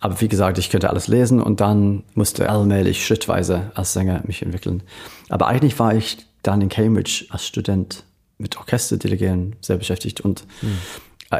Aber 0.00 0.20
wie 0.20 0.28
gesagt, 0.28 0.58
ich 0.58 0.70
könnte 0.70 0.90
alles 0.90 1.06
lesen 1.06 1.40
und 1.40 1.60
dann 1.60 2.02
musste 2.14 2.50
allmählich 2.50 3.06
schrittweise 3.06 3.70
als 3.74 3.92
Sänger 3.92 4.22
mich 4.24 4.42
entwickeln. 4.42 4.82
Aber 5.28 5.46
eigentlich 5.46 5.78
war 5.78 5.94
ich 5.94 6.26
dann 6.42 6.60
in 6.60 6.68
Cambridge 6.68 7.26
als 7.30 7.46
Student 7.46 8.02
mit 8.36 8.56
Orchesterdelegieren 8.56 9.54
sehr 9.60 9.76
beschäftigt 9.76 10.20
und 10.20 10.44
mhm. 10.60 10.78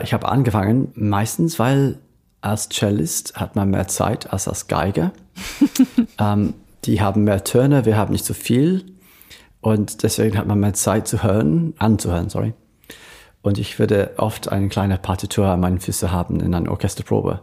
ich 0.04 0.14
habe 0.14 0.28
angefangen, 0.28 0.92
meistens, 0.94 1.58
weil 1.58 1.98
als 2.40 2.68
Cellist 2.68 3.34
hat 3.34 3.56
man 3.56 3.70
mehr 3.70 3.88
Zeit 3.88 4.32
als 4.32 4.46
als 4.46 4.68
Geiger. 4.68 5.12
ähm, 6.18 6.54
die 6.84 7.00
haben 7.00 7.24
mehr 7.24 7.42
Töne, 7.42 7.84
wir 7.84 7.96
haben 7.96 8.12
nicht 8.12 8.24
so 8.24 8.34
viel 8.34 8.84
und 9.60 10.04
deswegen 10.04 10.38
hat 10.38 10.46
man 10.46 10.60
mehr 10.60 10.74
Zeit 10.74 11.08
zu 11.08 11.24
hören, 11.24 11.74
anzuhören, 11.78 12.28
sorry. 12.28 12.54
Und 13.42 13.58
ich 13.58 13.78
würde 13.78 14.12
oft 14.18 14.50
eine 14.50 14.68
kleine 14.68 14.98
Partitur 14.98 15.46
an 15.46 15.60
meinen 15.60 15.80
Füßen 15.80 16.12
haben 16.12 16.40
in 16.40 16.54
einer 16.54 16.70
Orchesterprobe, 16.70 17.40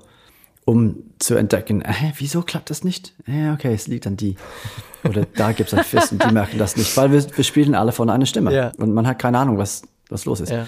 um 0.65 0.96
zu 1.20 1.36
entdecken, 1.36 1.82
äh, 1.82 2.13
wieso 2.18 2.41
klappt 2.41 2.70
das 2.70 2.84
nicht? 2.84 3.13
Äh, 3.27 3.51
okay, 3.51 3.74
es 3.74 3.88
liegt 3.88 4.08
an 4.08 4.15
die. 4.15 4.36
Oder 5.03 5.25
da 5.36 5.51
gibt 5.51 5.72
es 5.72 5.77
ein 5.77 5.84
Füßen, 5.84 6.20
die 6.20 6.34
merken 6.34 6.58
das 6.58 6.77
nicht, 6.77 6.96
weil 6.96 7.12
wir, 7.12 7.25
wir 7.36 7.44
spielen 7.44 7.75
alle 7.75 7.91
von 7.91 8.10
einer 8.10 8.25
Stimme 8.25 8.53
ja. 8.53 8.72
und 8.77 8.94
man 8.94 9.06
hat 9.08 9.20
keine 9.20 9.39
Ahnung, 9.39 9.58
was, 9.58 9.82
was 10.10 10.25
los 10.25 10.39
ist. 10.39 10.51
Ja. 10.51 10.68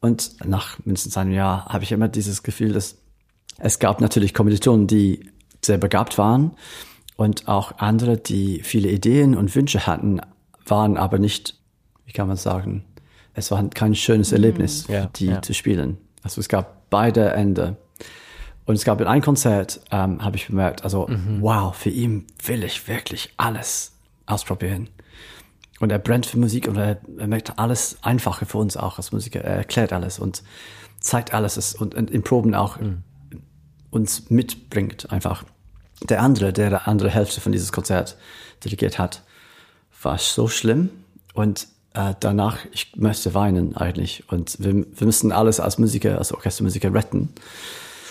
Und 0.00 0.46
nach 0.46 0.78
mindestens 0.84 1.16
einem 1.16 1.32
Jahr 1.32 1.66
habe 1.66 1.84
ich 1.84 1.92
immer 1.92 2.08
dieses 2.08 2.42
Gefühl, 2.42 2.72
dass 2.72 2.96
es 3.58 3.78
gab 3.78 4.00
natürlich 4.00 4.34
Kommilitonen, 4.34 4.86
die 4.86 5.30
sehr 5.64 5.78
begabt 5.78 6.18
waren 6.18 6.52
und 7.16 7.48
auch 7.48 7.78
andere, 7.78 8.16
die 8.16 8.62
viele 8.62 8.90
Ideen 8.90 9.34
und 9.34 9.54
Wünsche 9.54 9.86
hatten, 9.86 10.20
waren 10.64 10.96
aber 10.96 11.18
nicht, 11.18 11.58
wie 12.04 12.12
kann 12.12 12.28
man 12.28 12.36
sagen, 12.36 12.84
es 13.38 13.50
war 13.50 13.66
kein 13.70 13.94
schönes 13.94 14.32
Erlebnis, 14.32 14.88
mhm. 14.88 14.94
ja, 14.94 15.06
die 15.16 15.26
ja. 15.26 15.42
zu 15.42 15.54
spielen. 15.54 15.98
Also 16.22 16.40
es 16.40 16.48
gab 16.48 16.90
beide 16.90 17.30
Ende. 17.30 17.76
Und 18.66 18.74
es 18.74 18.84
gab 18.84 19.00
in 19.00 19.06
einem 19.06 19.22
Konzert, 19.22 19.80
ähm, 19.90 20.22
habe 20.22 20.36
ich 20.36 20.48
bemerkt, 20.48 20.84
also 20.84 21.06
mhm. 21.08 21.40
wow, 21.40 21.74
für 21.74 21.88
ihn 21.88 22.26
will 22.44 22.64
ich 22.64 22.86
wirklich 22.86 23.32
alles 23.38 23.92
ausprobieren. 24.26 24.90
Und 25.80 25.90
er 25.90 25.98
brennt 25.98 26.26
für 26.26 26.38
Musik 26.38 26.68
und 26.68 26.76
er, 26.76 27.00
er 27.18 27.28
merkt 27.28 27.58
alles 27.58 27.96
einfacher 28.02 28.44
für 28.44 28.58
uns 28.58 28.76
auch 28.76 28.98
als 28.98 29.12
Musiker. 29.12 29.40
Er 29.40 29.56
erklärt 29.56 29.92
alles 29.92 30.18
und 30.18 30.42
zeigt 31.00 31.32
alles 31.32 31.74
und, 31.76 31.94
und 31.94 32.10
in 32.10 32.22
Proben 32.22 32.54
auch 32.54 32.78
mhm. 32.78 33.04
uns 33.90 34.28
mitbringt 34.28 35.10
einfach. 35.10 35.44
Der 36.02 36.20
andere, 36.22 36.52
der 36.52 36.70
die 36.70 36.76
andere 36.76 37.10
Hälfte 37.10 37.40
von 37.40 37.52
dieses 37.52 37.72
Konzert 37.72 38.18
dirigiert 38.64 38.98
hat, 38.98 39.22
war 40.02 40.18
so 40.18 40.48
schlimm 40.48 40.90
und 41.32 41.68
äh, 41.98 42.14
danach, 42.20 42.58
ich 42.72 42.92
möchte 42.96 43.34
weinen 43.34 43.76
eigentlich. 43.76 44.22
Und 44.30 44.56
wir, 44.60 44.72
wir 44.72 45.06
müssen 45.06 45.32
alles 45.32 45.58
als 45.58 45.78
Musiker, 45.78 46.18
als 46.18 46.32
Orchestermusiker 46.32 46.94
retten. 46.94 47.30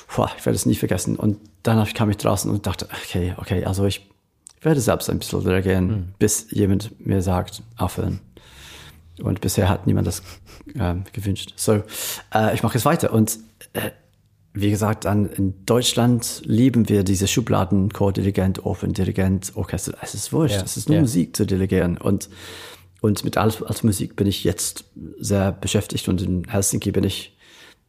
Puh, 0.07 0.27
ich 0.37 0.45
werde 0.45 0.57
es 0.57 0.65
nie 0.65 0.75
vergessen. 0.75 1.15
Und 1.15 1.37
danach 1.63 1.93
kam 1.93 2.09
ich 2.09 2.17
draußen 2.17 2.51
und 2.51 2.67
dachte, 2.67 2.89
okay, 2.91 3.33
okay, 3.37 3.63
also 3.63 3.85
ich 3.85 4.05
werde 4.61 4.81
selbst 4.81 5.09
ein 5.09 5.19
bisschen 5.19 5.39
reagieren, 5.39 5.87
mhm. 5.87 6.13
bis 6.19 6.47
jemand 6.51 7.05
mir 7.05 7.21
sagt, 7.21 7.63
aufhören. 7.77 8.19
Und 9.21 9.39
bisher 9.39 9.69
hat 9.69 9.87
niemand 9.87 10.05
das 10.05 10.21
äh, 10.75 10.95
gewünscht. 11.13 11.53
So, 11.55 11.83
äh, 12.33 12.53
ich 12.53 12.63
mache 12.63 12.77
es 12.77 12.83
weiter. 12.83 13.13
Und 13.13 13.39
äh, 13.71 13.91
wie 14.53 14.69
gesagt, 14.69 15.05
dann 15.05 15.27
in 15.27 15.65
Deutschland 15.65 16.41
lieben 16.43 16.89
wir 16.89 17.03
diese 17.03 17.27
Schubladen, 17.27 17.93
Chordirigent, 17.93 18.65
Operndirigent, 18.65 19.55
Orchester. 19.55 19.93
Es 20.01 20.13
ist 20.13 20.33
wurscht, 20.33 20.55
ja. 20.55 20.63
es 20.63 20.75
ist 20.75 20.89
nur 20.89 20.95
ja. 20.95 21.01
Musik 21.01 21.37
zu 21.37 21.45
delegieren. 21.45 21.97
Und 21.97 22.29
und 23.01 23.23
mit 23.23 23.37
Alt, 23.37 23.61
Alte 23.65 23.85
Musik 23.85 24.15
bin 24.15 24.27
ich 24.27 24.43
jetzt 24.43 24.85
sehr 25.19 25.51
beschäftigt 25.51 26.07
und 26.07 26.21
in 26.21 26.47
Helsinki 26.47 26.91
bin 26.91 27.03
ich 27.03 27.37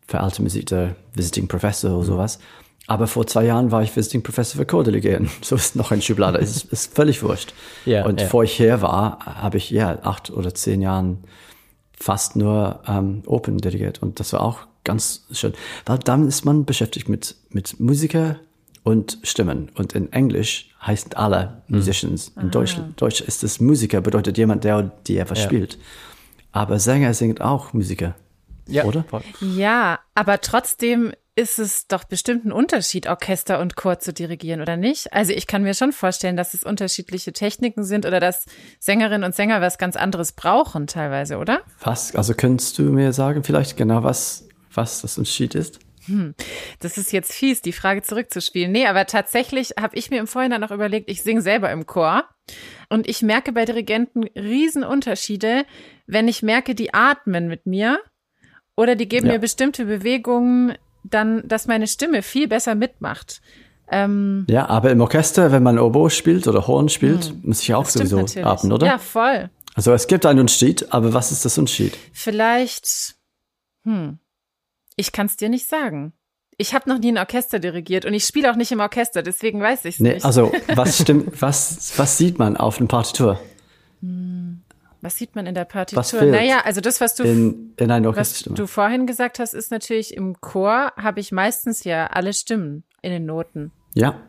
für 0.06 0.20
Alte 0.20 0.42
Musik 0.42 0.66
der 0.66 0.96
Visiting 1.14 1.48
Professor 1.48 1.96
oder 1.96 2.04
sowas. 2.04 2.38
Aber 2.86 3.06
vor 3.06 3.26
zwei 3.26 3.44
Jahren 3.44 3.70
war 3.70 3.82
ich 3.82 3.94
Visiting 3.94 4.22
Professor 4.22 4.58
für 4.58 4.66
Chordelegieren. 4.66 5.30
So 5.42 5.56
ist 5.56 5.76
noch 5.76 5.90
ein 5.92 6.00
Schublade. 6.00 6.38
ist, 6.38 6.72
ist 6.72 6.94
völlig 6.94 7.22
wurscht. 7.22 7.52
Ja, 7.84 8.06
und 8.06 8.18
ja. 8.18 8.24
bevor 8.24 8.44
ich 8.44 8.52
hier 8.52 8.80
war, 8.80 9.18
habe 9.26 9.58
ich 9.58 9.70
ja 9.70 9.98
acht 10.02 10.30
oder 10.30 10.54
zehn 10.54 10.80
Jahren 10.80 11.24
fast 11.98 12.36
nur 12.36 12.80
ähm, 12.86 13.22
Open 13.26 13.58
dirigiert. 13.58 14.02
Und 14.02 14.20
das 14.20 14.32
war 14.32 14.40
auch 14.40 14.60
ganz 14.84 15.26
schön. 15.32 15.52
Weil 15.84 15.98
dann 15.98 16.26
ist 16.26 16.46
man 16.46 16.64
beschäftigt 16.64 17.10
mit, 17.10 17.36
mit 17.50 17.78
Musiker 17.78 18.36
und 18.82 19.18
Stimmen. 19.22 19.70
Und 19.74 19.92
in 19.94 20.12
Englisch 20.12 20.70
heißt 20.86 21.16
alle 21.16 21.62
Musicians. 21.68 22.32
In 22.40 22.50
Deutsch, 22.50 22.76
Deutsch 22.96 23.20
ist 23.20 23.42
es 23.44 23.60
Musiker, 23.60 24.00
bedeutet 24.00 24.38
jemand, 24.38 24.64
der 24.64 24.82
die 25.06 25.18
etwas 25.18 25.38
Ja. 25.40 25.44
spielt. 25.44 25.78
Aber 26.52 26.78
Sänger 26.78 27.14
sind 27.14 27.40
auch 27.40 27.72
Musiker. 27.72 28.14
Ja, 28.66 28.84
Oder? 28.84 29.04
Ja, 29.40 29.98
aber 30.14 30.40
trotzdem 30.40 31.12
ist 31.34 31.58
es 31.58 31.86
doch 31.86 32.04
bestimmt 32.04 32.44
ein 32.44 32.52
Unterschied, 32.52 33.06
Orchester 33.06 33.60
und 33.60 33.76
Chor 33.76 34.00
zu 34.00 34.12
dirigieren, 34.12 34.60
oder 34.60 34.76
nicht? 34.76 35.12
Also 35.12 35.32
ich 35.32 35.46
kann 35.46 35.62
mir 35.62 35.72
schon 35.72 35.92
vorstellen, 35.92 36.36
dass 36.36 36.52
es 36.52 36.64
unterschiedliche 36.64 37.32
Techniken 37.32 37.84
sind 37.84 38.04
oder 38.06 38.18
dass 38.18 38.44
Sängerinnen 38.80 39.22
und 39.24 39.34
Sänger 39.36 39.60
was 39.60 39.78
ganz 39.78 39.94
anderes 39.96 40.32
brauchen 40.32 40.86
teilweise, 40.88 41.38
oder? 41.38 41.60
Was? 41.82 42.14
Also 42.16 42.34
könntest 42.34 42.76
du 42.78 42.82
mir 42.82 43.12
sagen, 43.12 43.44
vielleicht 43.44 43.76
genau 43.76 44.02
was, 44.02 44.48
was 44.74 45.00
das 45.02 45.16
Unterschied 45.16 45.54
ist? 45.54 45.78
Das 46.80 46.96
ist 46.98 47.12
jetzt 47.12 47.32
fies, 47.32 47.60
die 47.62 47.72
Frage 47.72 48.02
zurückzuspielen. 48.02 48.70
Nee, 48.72 48.86
aber 48.86 49.06
tatsächlich 49.06 49.74
habe 49.80 49.96
ich 49.96 50.10
mir 50.10 50.18
im 50.20 50.26
Vorhinein 50.26 50.60
noch 50.60 50.70
überlegt, 50.70 51.10
ich 51.10 51.22
singe 51.22 51.42
selber 51.42 51.70
im 51.70 51.86
Chor 51.86 52.24
und 52.88 53.08
ich 53.08 53.22
merke 53.22 53.52
bei 53.52 53.64
Dirigenten 53.64 54.24
Riesenunterschiede, 54.36 55.64
wenn 56.06 56.28
ich 56.28 56.42
merke, 56.42 56.74
die 56.74 56.94
atmen 56.94 57.48
mit 57.48 57.66
mir 57.66 57.98
oder 58.76 58.94
die 58.96 59.08
geben 59.08 59.26
Ja. 59.26 59.34
mir 59.34 59.38
bestimmte 59.38 59.84
Bewegungen, 59.84 60.74
dann, 61.04 61.46
dass 61.46 61.66
meine 61.66 61.86
Stimme 61.86 62.22
viel 62.22 62.48
besser 62.48 62.74
mitmacht. 62.74 63.40
Ähm, 63.90 64.46
Ja, 64.48 64.68
aber 64.68 64.90
im 64.90 65.00
Orchester, 65.00 65.50
wenn 65.52 65.62
man 65.62 65.78
Oboe 65.78 66.10
spielt 66.10 66.46
oder 66.46 66.66
Horn 66.66 66.88
spielt, 66.88 67.32
muss 67.44 67.62
ich 67.62 67.74
auch 67.74 67.86
sowieso 67.86 68.20
natürlich. 68.20 68.46
atmen, 68.46 68.72
oder? 68.72 68.86
Ja, 68.86 68.98
voll. 68.98 69.50
Also 69.74 69.92
es 69.92 70.06
gibt 70.08 70.26
einen 70.26 70.40
Unterschied, 70.40 70.92
aber 70.92 71.14
was 71.14 71.32
ist 71.32 71.44
das 71.44 71.56
Unterschied? 71.56 71.96
Vielleicht, 72.12 73.14
hm, 73.84 74.18
ich 74.98 75.12
kann 75.12 75.26
es 75.26 75.36
dir 75.38 75.48
nicht 75.48 75.66
sagen. 75.66 76.12
Ich 76.58 76.74
habe 76.74 76.88
noch 76.90 76.98
nie 76.98 77.12
ein 77.12 77.18
Orchester 77.18 77.60
dirigiert 77.60 78.04
und 78.04 78.12
ich 78.14 78.24
spiele 78.24 78.50
auch 78.50 78.56
nicht 78.56 78.72
im 78.72 78.80
Orchester, 78.80 79.22
deswegen 79.22 79.60
weiß 79.60 79.84
ich 79.86 79.94
es 79.94 80.00
Nee, 80.00 80.14
nicht. 80.14 80.26
also 80.26 80.52
was 80.74 80.98
stimmt, 81.00 81.40
was, 81.40 81.96
was 81.96 82.18
sieht 82.18 82.38
man 82.38 82.56
auf 82.56 82.78
einer 82.78 82.88
Partitur? 82.88 83.40
Was 85.00 85.16
sieht 85.16 85.36
man 85.36 85.46
in 85.46 85.54
der 85.54 85.64
Was 85.64 85.72
Partitur? 85.72 86.18
fehlt? 86.20 86.32
Naja, 86.32 86.62
also 86.64 86.80
das, 86.80 87.00
was 87.00 87.14
du, 87.14 87.22
In, 87.22 87.74
in 87.76 87.88
was 87.88 88.42
du 88.42 88.66
vorhin 88.66 89.06
gesagt 89.06 89.38
hast, 89.38 89.54
ist 89.54 89.70
natürlich 89.70 90.16
im 90.16 90.40
Chor 90.40 90.92
habe 90.96 91.20
ich 91.20 91.30
meistens 91.30 91.84
ja 91.84 92.08
alle 92.08 92.32
Stimmen 92.32 92.82
in 93.02 93.12
den 93.12 93.24
Noten. 93.24 93.70
Ja, 93.94 94.20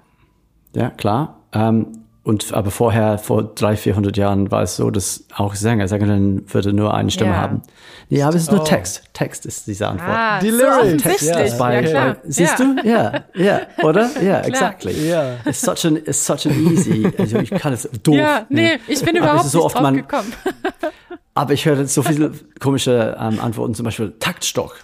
ja, 0.76 0.92
klar. 0.92 1.42
Ähm, 1.52 2.04
und 2.24 2.54
aber 2.54 2.70
vorher, 2.72 3.18
vor 3.18 3.44
300, 3.44 3.80
400 3.80 4.18
Jahren, 4.18 4.52
war 4.52 4.62
es 4.62 4.76
so, 4.76 4.92
dass 4.92 5.24
auch 5.36 5.56
Sänger, 5.56 5.88
Sängerinnen 5.88 6.44
würde 6.54 6.74
nur 6.74 6.94
eine 6.94 7.10
Stimme 7.12 7.32
Ja. 7.32 7.38
haben. 7.38 7.62
Ja, 8.10 8.28
aber 8.28 8.36
es 8.36 8.44
ist 8.44 8.52
nur 8.52 8.62
Oh. 8.62 8.66
Text. 8.66 9.04
Text 9.14 9.46
ist 9.46 9.68
diese 9.68 9.88
Antwort. 9.88 10.10
Ah, 10.12 10.40
Die 10.40 10.50
so 10.52 10.58
Lyrics. 10.58 10.78
offensichtlich. 11.06 11.30
Ja, 11.30 11.46
Ja, 11.46 11.58
Bei, 11.58 11.84
klar. 11.84 12.14
bei, 12.16 12.20
siehst 12.28 12.60
ja. 12.60 12.66
du? 12.66 12.88
Ja, 12.88 13.24
ja, 13.36 13.62
oder? 13.84 14.10
Ja, 14.22 14.42
exactly. 14.42 15.08
Ja. 15.10 15.36
It's 15.46 15.62
such 15.62 15.86
an, 15.86 15.96
it's 15.98 16.26
such 16.26 16.46
an 16.46 16.68
easy, 16.72 17.12
also 17.18 17.38
ich 17.38 17.50
kann 17.52 17.74
es 17.74 17.88
doof. 18.04 18.16
Ja, 18.16 18.46
nee, 18.50 18.80
ich 18.88 19.00
bin 19.04 19.18
Aber 19.18 19.26
überhaupt 19.32 19.50
so 19.50 19.58
nicht 19.60 19.66
oft 19.66 19.76
drauf 19.76 19.82
man- 19.84 19.96
gekommen. 19.96 20.34
Aber 21.36 21.54
ich 21.54 21.66
höre 21.66 21.86
so 21.88 22.02
viele 22.04 22.32
komische 22.60 23.16
ähm, 23.20 23.40
Antworten, 23.40 23.74
zum 23.74 23.86
Beispiel 23.86 24.14
Taktstock. 24.20 24.76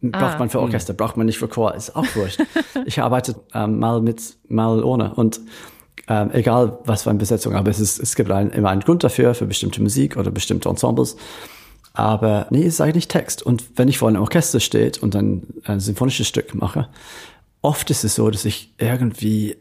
Braucht 0.00 0.34
Ah. 0.34 0.38
man 0.38 0.50
für 0.50 0.60
Orchester, 0.60 0.92
braucht 0.92 1.16
man 1.16 1.24
nicht 1.26 1.38
für 1.38 1.48
Chor, 1.48 1.74
ist 1.74 1.96
auch 1.96 2.04
wurscht. 2.14 2.38
ich 2.84 3.00
arbeite 3.00 3.36
ähm, 3.54 3.78
mal 3.78 4.00
mit, 4.02 4.36
mal 4.48 4.84
ohne 4.84 5.14
und 5.14 5.40
ähm, 6.08 6.30
egal 6.32 6.78
was 6.84 7.04
für 7.04 7.10
eine 7.10 7.18
Besetzung, 7.18 7.54
aber 7.54 7.70
es, 7.70 7.80
ist, 7.80 7.98
es 7.98 8.14
gibt 8.14 8.30
ein, 8.30 8.50
immer 8.50 8.70
einen 8.70 8.82
Grund 8.82 9.04
dafür, 9.04 9.34
für 9.34 9.46
bestimmte 9.46 9.82
Musik 9.82 10.16
oder 10.16 10.30
bestimmte 10.30 10.68
Ensembles. 10.68 11.16
Aber 11.94 12.46
nee, 12.50 12.66
es 12.66 12.74
ist 12.74 12.80
eigentlich 12.80 13.08
Text. 13.08 13.42
Und 13.42 13.64
wenn 13.76 13.88
ich 13.88 13.98
vor 13.98 14.08
einem 14.08 14.20
Orchester 14.20 14.60
steht 14.60 14.98
und 14.98 15.14
dann 15.14 15.44
ein 15.64 15.80
symphonisches 15.80 16.26
Stück 16.26 16.54
mache, 16.54 16.88
oft 17.62 17.88
ist 17.90 18.04
es 18.04 18.16
so, 18.16 18.30
dass 18.30 18.44
ich 18.44 18.74
irgendwie 18.78 19.56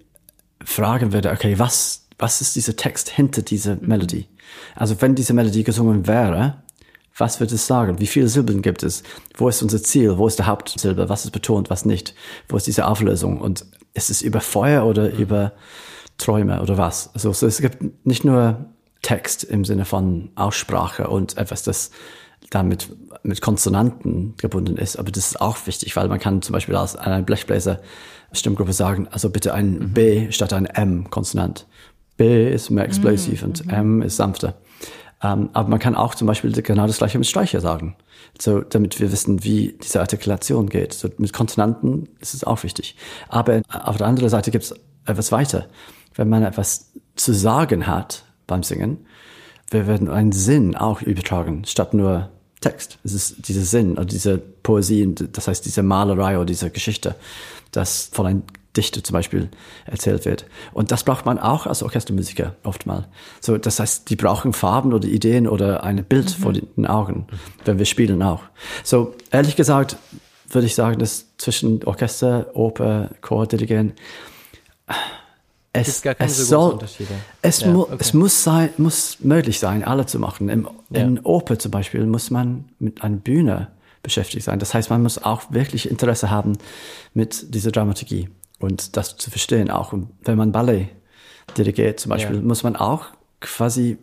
fragen 0.64 1.14
würde, 1.14 1.32
okay, 1.32 1.60
was, 1.60 2.08
was 2.18 2.42
ist 2.42 2.56
dieser 2.56 2.76
Text 2.76 3.10
hinter 3.10 3.44
dieser 3.44 3.78
Melodie? 3.78 4.28
Also 4.76 5.00
wenn 5.02 5.16
diese 5.16 5.34
Melodie 5.34 5.64
gesungen 5.64 6.08
wäre, 6.08 6.64
was 7.16 7.40
wird 7.40 7.52
es 7.52 7.68
sagen? 7.68 8.00
Wie 8.00 8.08
viele 8.08 8.28
Silben 8.28 8.62
gibt 8.62 8.82
es? 8.82 9.04
Wo 9.36 9.48
ist 9.48 9.62
unser 9.62 9.84
Ziel? 9.84 10.18
Wo 10.18 10.28
ist 10.28 10.40
der 10.40 10.48
Hauptsilbe? 10.48 11.10
Was 11.10 11.26
ist 11.26 11.32
betont, 11.32 11.70
was 11.70 11.86
nicht? 11.86 12.16
Wo 12.50 12.58
ist 12.58 12.66
diese 12.66 12.88
Auflösung? 12.88 13.40
Und 13.40 13.66
ist 13.94 14.10
es 14.10 14.24
über 14.24 14.42
Feuer 14.42 14.86
oder 14.86 15.14
über 15.14 15.54
Träume 16.18 16.62
oder 16.62 16.78
was? 16.78 17.10
Also 17.14 17.34
so, 17.34 17.48
es 17.48 17.60
gibt 17.60 18.06
nicht 18.06 18.24
nur 18.24 18.66
Text 19.02 19.44
im 19.44 19.66
Sinne 19.66 19.86
von 19.86 20.30
Aussprache 20.36 21.08
und 21.08 21.38
etwas, 21.38 21.64
das 21.64 21.92
damit 22.50 22.90
mit 23.24 23.42
Konsonanten 23.42 24.36
gebunden 24.38 24.78
ist, 24.78 24.98
aber 24.98 25.12
das 25.12 25.28
ist 25.28 25.42
auch 25.42 25.58
wichtig, 25.66 25.96
weil 25.96 26.08
man 26.08 26.20
kann 26.20 26.42
zum 26.42 26.54
Beispiel 26.54 26.76
aus 26.76 26.96
einer 26.96 27.22
Blechbläser 27.22 27.80
Stimmgruppe 28.32 28.74
sagen, 28.74 29.08
also 29.12 29.30
bitte 29.30 29.54
ein 29.54 29.94
B 29.94 30.32
statt 30.32 30.54
ein 30.54 30.66
M 30.66 31.10
Konsonant. 31.10 31.68
B 32.18 32.52
ist 32.52 32.70
mehr 32.70 32.86
explosiv 32.86 33.44
und 33.44 33.72
M 33.72 34.02
ist 34.02 34.18
sanfter. 34.18 34.56
Ähm, 35.24 35.50
aber 35.54 35.70
man 35.70 35.80
kann 35.80 35.96
auch 35.96 36.16
zum 36.16 36.28
Beispiel 36.28 36.52
genau 36.52 36.86
das 36.86 36.98
gleiche 36.98 37.18
mit 37.18 37.28
Streicher 37.28 37.62
sagen. 37.62 37.96
So, 38.40 38.62
damit 38.62 39.00
wir 39.00 39.12
wissen, 39.12 39.44
wie 39.44 39.78
diese 39.82 40.00
Artikulation 40.00 40.68
geht. 40.70 40.94
So, 40.94 41.10
mit 41.18 41.34
Konsonanten 41.34 42.10
ist 42.20 42.34
es 42.34 42.44
auch 42.44 42.64
wichtig. 42.64 42.96
Aber 43.30 43.62
auf 43.70 43.98
der 43.98 44.08
anderen 44.08 44.30
Seite 44.30 44.52
gibt 44.52 44.66
es 44.66 44.76
etwas 45.06 45.32
weiter. 45.32 45.68
Wenn 46.16 46.30
man 46.30 46.44
etwas 46.44 46.92
zu 47.16 47.34
sagen 47.34 47.88
hat 47.88 48.24
beim 48.48 48.64
Singen, 48.64 49.06
wir 49.70 49.88
werden 49.88 50.10
einen 50.10 50.32
Sinn 50.32 50.76
auch 50.76 51.02
übertragen, 51.02 51.64
statt 51.66 51.94
nur 51.94 52.30
Text. 52.62 53.00
Es 53.04 53.14
ist 53.14 53.48
dieser 53.48 53.64
Sinn 53.64 53.94
oder 53.94 54.06
diese 54.06 54.38
Poesie, 54.38 55.14
das 55.16 55.48
heißt 55.48 55.66
diese 55.66 55.84
Malerei 55.84 56.38
oder 56.38 56.46
diese 56.46 56.70
Geschichte, 56.70 57.16
das 57.72 58.10
von 58.14 58.26
einem 58.26 58.44
Dichter 58.76 59.04
zum 59.04 59.14
Beispiel 59.14 59.50
erzählt 59.86 60.26
wird. 60.26 60.46
Und 60.72 60.92
das 60.92 61.04
braucht 61.04 61.26
man 61.26 61.38
auch 61.38 61.68
als 61.68 61.84
Orchestermusiker 61.84 62.56
oftmal. 62.64 63.08
So, 63.40 63.58
das 63.58 63.80
heißt, 63.80 64.10
die 64.10 64.16
brauchen 64.16 64.54
Farben 64.54 64.94
oder 64.94 65.08
Ideen 65.08 65.48
oder 65.48 65.84
ein 65.84 66.04
Bild 66.04 66.32
vor 66.32 66.54
den 66.54 66.88
Augen, 66.88 67.28
wenn 67.66 67.78
wir 67.78 67.86
spielen 67.86 68.24
auch. 68.24 68.42
So, 68.84 69.14
ehrlich 69.32 69.56
gesagt, 69.56 69.98
würde 70.50 70.68
ich 70.68 70.76
sagen, 70.76 71.00
dass 71.00 71.26
zwischen 71.38 71.84
Orchester, 71.84 72.56
Oper, 72.56 73.12
Chor, 73.22 73.48
Dirigent, 73.48 73.94
es, 75.74 75.86
Gibt's 75.86 76.02
gar 76.04 76.16
keine 76.16 76.30
es 76.32 76.38
so 76.38 76.44
soll, 76.46 76.74
Unterschiede. 76.74 77.14
es, 77.42 77.62
Ja, 77.62 77.68
mu 77.72 77.82
okay. 77.82 77.96
es 78.00 78.14
muss 78.14 78.44
sein, 78.44 78.70
muss 78.78 79.18
möglich 79.22 79.60
sein, 79.60 79.84
alle 79.84 80.06
zu 80.06 80.20
machen. 80.20 80.48
Im, 80.50 80.68
Ja. 80.92 81.02
In 81.02 81.20
Oper 81.22 81.58
zum 81.58 81.72
Beispiel 81.72 82.06
muss 82.06 82.30
man 82.30 82.66
mit 82.80 83.04
einer 83.04 83.18
Bühne 83.18 83.70
beschäftigt 84.04 84.46
sein. 84.46 84.60
Das 84.60 84.74
heißt, 84.74 84.90
man 84.92 85.02
muss 85.02 85.18
auch 85.24 85.44
wirklich 85.52 85.90
Interesse 85.90 86.30
haben 86.30 86.58
mit 87.16 87.54
dieser 87.56 87.72
Dramaturgie 87.72 88.30
und 88.60 88.96
das 88.98 89.18
zu 89.18 89.32
verstehen 89.32 89.72
auch. 89.72 89.94
Und 89.94 90.10
wenn 90.24 90.38
man 90.38 90.52
Ballet 90.52 90.90
dirigiert 91.58 92.00
zum 92.00 92.10
Beispiel, 92.12 92.36
Ja. 92.36 92.42
muss 92.42 92.62
man 92.64 92.76
auch 92.76 93.06
quasi 93.40 93.98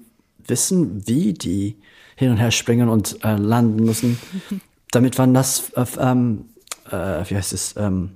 wissen, 0.47 1.07
wie 1.07 1.33
die 1.35 1.77
hin 2.17 2.31
und 2.33 2.39
her 2.39 2.51
springen 2.51 2.89
und 2.89 3.23
äh, 3.25 3.37
landen 3.37 3.85
müssen, 3.85 4.19
damit 4.91 5.17
man 5.19 5.33
das, 5.35 5.71
äh, 5.77 5.85
ähm, 6.01 6.47
äh, 6.91 7.23
wie 7.29 7.37
heißt 7.37 7.53
es, 7.53 7.75
ähm, 7.77 8.11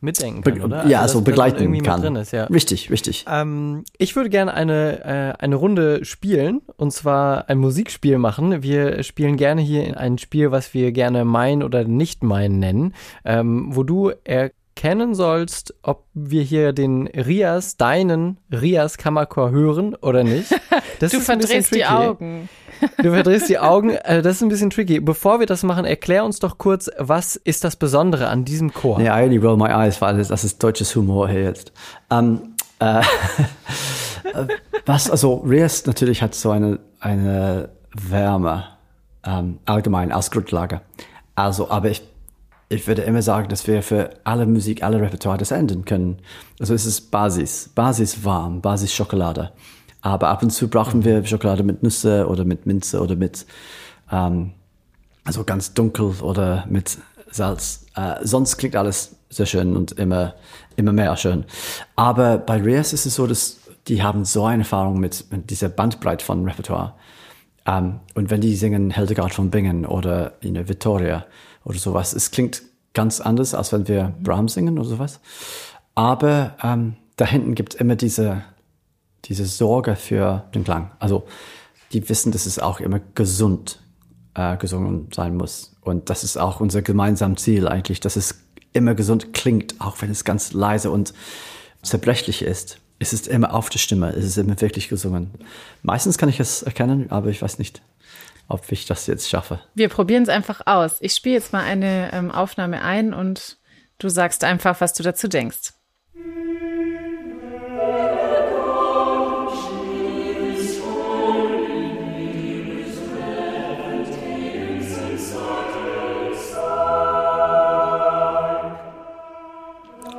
Mitdenken 0.00 0.42
be 0.42 0.52
kann, 0.52 0.62
oder? 0.62 0.86
ja, 0.86 1.00
Also, 1.00 1.18
so 1.18 1.24
begleiten 1.24 1.58
irgendwie 1.60 1.80
mit 1.80 1.86
kann. 1.86 2.00
Drin 2.00 2.16
ist, 2.16 2.32
ja. 2.32 2.44
Richtig, 2.44 2.90
richtig. 2.90 3.24
Ähm, 3.28 3.84
ich 3.98 4.14
würde 4.16 4.30
gerne 4.30 4.54
eine, 4.54 5.04
äh, 5.38 5.42
eine 5.42 5.56
Runde 5.56 6.04
spielen 6.04 6.60
und 6.76 6.92
zwar 6.92 7.48
ein 7.48 7.58
Musikspiel 7.58 8.18
machen. 8.18 8.62
Wir 8.62 9.02
spielen 9.02 9.36
gerne 9.36 9.60
hier 9.60 9.84
in 9.84 9.94
ein 9.94 10.18
Spiel, 10.18 10.50
was 10.50 10.74
wir 10.74 10.92
gerne 10.92 11.24
mein 11.24 11.62
oder 11.62 11.84
nicht 11.84 12.22
mein 12.22 12.58
nennen, 12.58 12.94
ähm, 13.24 13.68
wo 13.70 13.82
du 13.82 14.12
erkennen 14.78 15.14
sollst, 15.16 15.74
ob 15.82 16.04
wir 16.14 16.42
hier 16.42 16.72
den 16.72 17.08
Rias, 17.08 17.76
deinen 17.76 18.38
Rias 18.52 18.96
Kammerchor 18.96 19.50
hören 19.50 19.94
oder 19.96 20.22
nicht. 20.24 20.54
Das 21.00 21.12
Du 21.12 21.18
ist 21.18 21.30
ein 21.30 21.38
bisschen 21.38 21.62
verdrehst 21.62 21.74
die 21.74 21.80
tricky. 21.80 21.94
Augen. 21.94 22.48
Du 23.02 23.12
verdrehst 23.12 23.48
die 23.48 23.58
Augen. 23.60 23.90
Äh, 23.90 24.20
das 24.20 24.36
ist 24.36 24.42
ein 24.42 24.48
bisschen 24.48 24.70
tricky. 24.70 24.98
Bevor 24.98 25.38
wir 25.38 25.46
das 25.46 25.62
machen, 25.62 25.84
erklär 25.84 26.24
uns 26.24 26.40
doch 26.40 26.58
kurz, 26.58 26.90
was 26.98 27.36
ist 27.36 27.62
das 27.62 27.76
Besondere 27.76 28.26
an 28.28 28.44
diesem 28.44 28.72
Chor? 28.74 28.98
Nee, 28.98 29.06
I 29.06 29.22
only 29.24 29.36
roll 29.36 29.56
my 29.56 29.68
eyes, 29.68 30.00
weil 30.00 30.16
das, 30.16 30.26
das 30.28 30.42
ist 30.42 30.60
deutsches 30.60 30.94
Humor 30.96 31.28
hier 31.28 31.42
jetzt. 31.42 31.72
Ähm, 32.10 32.54
äh, 32.80 33.02
was, 34.86 35.08
also 35.08 35.36
Rias 35.36 35.86
natürlich 35.86 36.20
hat 36.20 36.34
so 36.34 36.50
eine, 36.50 36.80
eine 36.98 37.68
Wärme, 37.94 38.64
ähm, 39.24 39.58
allgemein 39.66 40.10
als 40.10 40.32
Grundlage. 40.32 40.80
Also, 41.36 41.70
aber 41.70 41.90
ich, 41.90 42.02
ich 42.68 42.86
würde 42.86 43.02
immer 43.02 43.22
sagen, 43.22 43.48
dass 43.48 43.66
wir 43.66 43.82
für 43.82 44.10
alle 44.24 44.46
Musik, 44.46 44.82
alle 44.82 45.00
Repertoire 45.00 45.38
das 45.38 45.50
ändern 45.50 45.84
können. 45.84 46.18
Also 46.60 46.74
es 46.74 46.84
ist 46.84 47.10
Basis, 47.10 47.70
Basis 47.74 48.24
warm, 48.24 48.60
Basis 48.60 48.92
Schokolade. 48.92 49.52
Aber 50.02 50.28
ab 50.28 50.42
und 50.42 50.50
zu 50.50 50.68
brauchen 50.68 51.04
wir 51.04 51.24
Schokolade 51.24 51.62
mit 51.62 51.82
Nüsse 51.82 52.28
oder 52.28 52.44
mit 52.44 52.66
Minze 52.66 53.00
oder 53.00 53.16
mit 53.16 53.46
ähm, 54.12 54.52
also 55.24 55.44
ganz 55.44 55.74
dunkel 55.74 56.14
oder 56.22 56.66
mit 56.68 56.98
Salz. 57.30 57.86
Äh, 57.94 58.16
sonst 58.22 58.56
klingt 58.58 58.76
alles 58.76 59.16
sehr 59.30 59.46
schön 59.46 59.76
und 59.76 59.92
immer, 59.92 60.34
immer 60.76 60.92
mehr 60.92 61.16
schön. 61.16 61.44
Aber 61.96 62.38
bei 62.38 62.60
Rias 62.60 62.92
ist 62.92 63.06
es 63.06 63.14
so, 63.14 63.26
dass 63.26 63.58
die 63.88 64.02
haben 64.02 64.24
so 64.24 64.44
eine 64.44 64.62
Erfahrung 64.62 65.00
mit, 65.00 65.30
mit 65.30 65.50
dieser 65.50 65.68
Bandbreite 65.68 66.24
von 66.24 66.44
Repertoire. 66.44 66.94
Ähm, 67.66 68.00
und 68.14 68.30
wenn 68.30 68.40
die 68.40 68.54
singen 68.56 68.90
Hildegard 68.90 69.34
von 69.34 69.50
Bingen 69.50 69.84
oder 69.86 70.32
you 70.42 70.50
know, 70.50 70.68
Vittoria 70.68 71.24
oder 71.68 71.78
sowas, 71.78 72.12
es 72.14 72.30
klingt 72.30 72.62
ganz 72.94 73.20
anders, 73.20 73.54
als 73.54 73.72
wenn 73.72 73.86
wir 73.86 74.14
Brahms 74.22 74.54
singen 74.54 74.78
oder 74.78 74.88
sowas. 74.88 75.20
Aber 75.94 76.56
ähm, 76.62 76.96
da 77.16 77.26
hinten 77.26 77.54
gibt 77.54 77.74
es 77.74 77.80
immer 77.80 77.96
diese, 77.96 78.42
diese 79.26 79.44
Sorge 79.46 79.94
für 79.94 80.44
den 80.54 80.64
Klang. 80.64 80.90
Also 80.98 81.26
die 81.92 82.08
wissen, 82.08 82.32
dass 82.32 82.46
es 82.46 82.58
auch 82.58 82.80
immer 82.80 83.00
gesund 83.14 83.80
äh, 84.34 84.56
gesungen 84.56 85.08
sein 85.14 85.36
muss. 85.36 85.76
Und 85.80 86.10
das 86.10 86.24
ist 86.24 86.38
auch 86.38 86.60
unser 86.60 86.82
gemeinsames 86.82 87.42
Ziel 87.42 87.68
eigentlich, 87.68 88.00
dass 88.00 88.16
es 88.16 88.42
immer 88.72 88.94
gesund 88.94 89.32
klingt, 89.32 89.80
auch 89.80 90.00
wenn 90.00 90.10
es 90.10 90.24
ganz 90.24 90.52
leise 90.52 90.90
und 90.90 91.12
zerbrechlich 91.82 92.42
ist. 92.42 92.78
Es 92.98 93.12
ist 93.12 93.28
immer 93.28 93.54
auf 93.54 93.68
der 93.70 93.78
Stimme, 93.78 94.10
es 94.10 94.24
ist 94.24 94.38
immer 94.38 94.60
wirklich 94.60 94.88
gesungen. 94.88 95.30
Meistens 95.82 96.18
kann 96.18 96.28
ich 96.28 96.40
es 96.40 96.62
erkennen, 96.62 97.10
aber 97.10 97.28
ich 97.28 97.42
weiß 97.42 97.58
nicht, 97.58 97.80
ob 98.48 98.72
ich 98.72 98.86
das 98.86 99.06
jetzt 99.06 99.28
schaffe. 99.28 99.60
Wir 99.74 99.88
probieren 99.88 100.22
es 100.22 100.28
einfach 100.28 100.62
aus. 100.66 100.96
Ich 101.00 101.14
spiele 101.14 101.36
jetzt 101.36 101.52
mal 101.52 101.62
eine 101.62 102.10
ähm, 102.12 102.30
Aufnahme 102.30 102.82
ein 102.82 103.12
und 103.12 103.58
du 103.98 104.08
sagst 104.08 104.42
einfach, 104.42 104.80
was 104.80 104.94
du 104.94 105.02
dazu 105.02 105.28
denkst. 105.28 105.74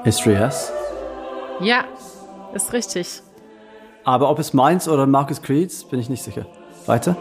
Ist 0.06 0.26
Rias? 0.26 0.72
Ja, 1.60 1.84
ist 2.54 2.74
richtig. 2.74 3.22
Aber 4.06 4.30
ob 4.30 4.40
es 4.40 4.54
meins 4.54 4.88
oder 4.88 5.06
Marcus 5.06 5.42
Creeds, 5.42 5.84
bin 5.84 6.00
ich 6.00 6.10
nicht 6.10 6.24
sicher. 6.24 6.48
Weiter? 6.88 7.16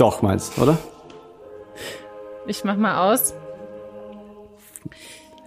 Doch, 0.00 0.22
meins, 0.22 0.52
oder? 0.58 0.78
Ich 2.46 2.64
mach 2.64 2.76
mal 2.76 3.12
aus. 3.12 3.34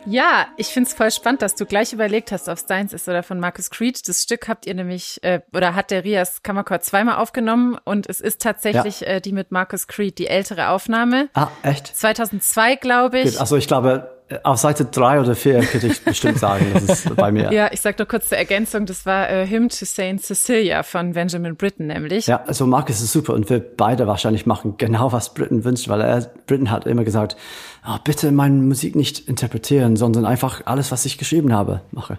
Ja, 0.05 0.47
ich 0.57 0.67
find's 0.67 0.93
voll 0.93 1.09
spannend, 1.09 1.41
dass 1.41 1.55
du 1.55 1.65
gleich 1.65 1.91
überlegt 1.91 2.31
hast, 2.31 2.47
ob 2.49 2.55
es 2.57 2.65
deins 2.67 2.93
ist 2.93 3.07
oder 3.09 3.23
von 3.23 3.39
Marcus 3.39 3.71
Creed. 3.71 4.07
Das 4.07 4.21
Stück 4.21 4.47
habt 4.49 4.67
ihr 4.67 4.75
nämlich, 4.75 5.23
äh, 5.23 5.39
oder 5.55 5.73
hat 5.73 5.89
der 5.91 6.03
Rias 6.03 6.43
Kammerchor 6.43 6.81
zweimal 6.81 7.15
aufgenommen 7.15 7.79
und 7.83 8.07
es 8.07 8.21
ist 8.21 8.41
tatsächlich 8.41 8.99
Ja. 9.01 9.07
äh, 9.07 9.21
die 9.21 9.31
mit 9.31 9.51
Marcus 9.51 9.87
Creed, 9.87 10.19
die 10.19 10.27
ältere 10.27 10.69
Aufnahme. 10.69 11.29
Ah, 11.33 11.47
echt? 11.63 11.87
2002, 11.97 12.75
glaube 12.75 13.21
ich. 13.21 13.39
Also 13.39 13.55
ich 13.55 13.65
glaube, 13.67 14.12
auf 14.43 14.57
Seite 14.57 14.85
drei 14.85 15.19
oder 15.19 15.35
vier 15.35 15.59
könnte 15.59 15.87
ich 15.87 16.01
bestimmt 16.03 16.39
sagen, 16.39 16.65
das 16.73 16.83
ist 17.05 17.15
bei 17.15 17.31
mir. 17.31 17.51
Ja, 17.51 17.69
ich 17.71 17.81
sag 17.81 17.99
nur 17.99 18.07
kurz 18.07 18.29
zur 18.29 18.37
Ergänzung, 18.37 18.85
das 18.85 19.05
war 19.05 19.29
äh, 19.29 19.45
Hymn 19.47 19.69
to 19.69 19.85
Saint 19.85 20.21
Cecilia 20.23 20.81
von 20.83 21.13
Benjamin 21.13 21.55
Britten 21.55 21.87
nämlich. 21.87 22.27
Ja, 22.27 22.41
also 22.47 22.65
Marcus 22.65 23.01
ist 23.01 23.11
super 23.11 23.33
und 23.33 23.49
wir 23.49 23.59
beide 23.59 24.07
wahrscheinlich 24.07 24.45
machen 24.45 24.75
genau, 24.77 25.11
was 25.11 25.33
Britten 25.33 25.63
wünscht, 25.65 25.87
weil 25.89 26.01
er, 26.01 26.21
Britten 26.47 26.71
hat 26.71 26.87
immer 26.87 27.03
gesagt, 27.03 27.35
oh, 27.87 27.97
bitte 28.03 28.31
meine 28.31 28.55
Musik 28.55 28.95
nicht 28.95 29.27
interpretieren, 29.27 29.95
sondern 29.97 30.25
einfach 30.25 30.61
alles, 30.65 30.91
was 30.91 31.05
ich 31.05 31.17
geschrieben 31.17 31.53
habe, 31.53 31.81
mache. 31.91 32.17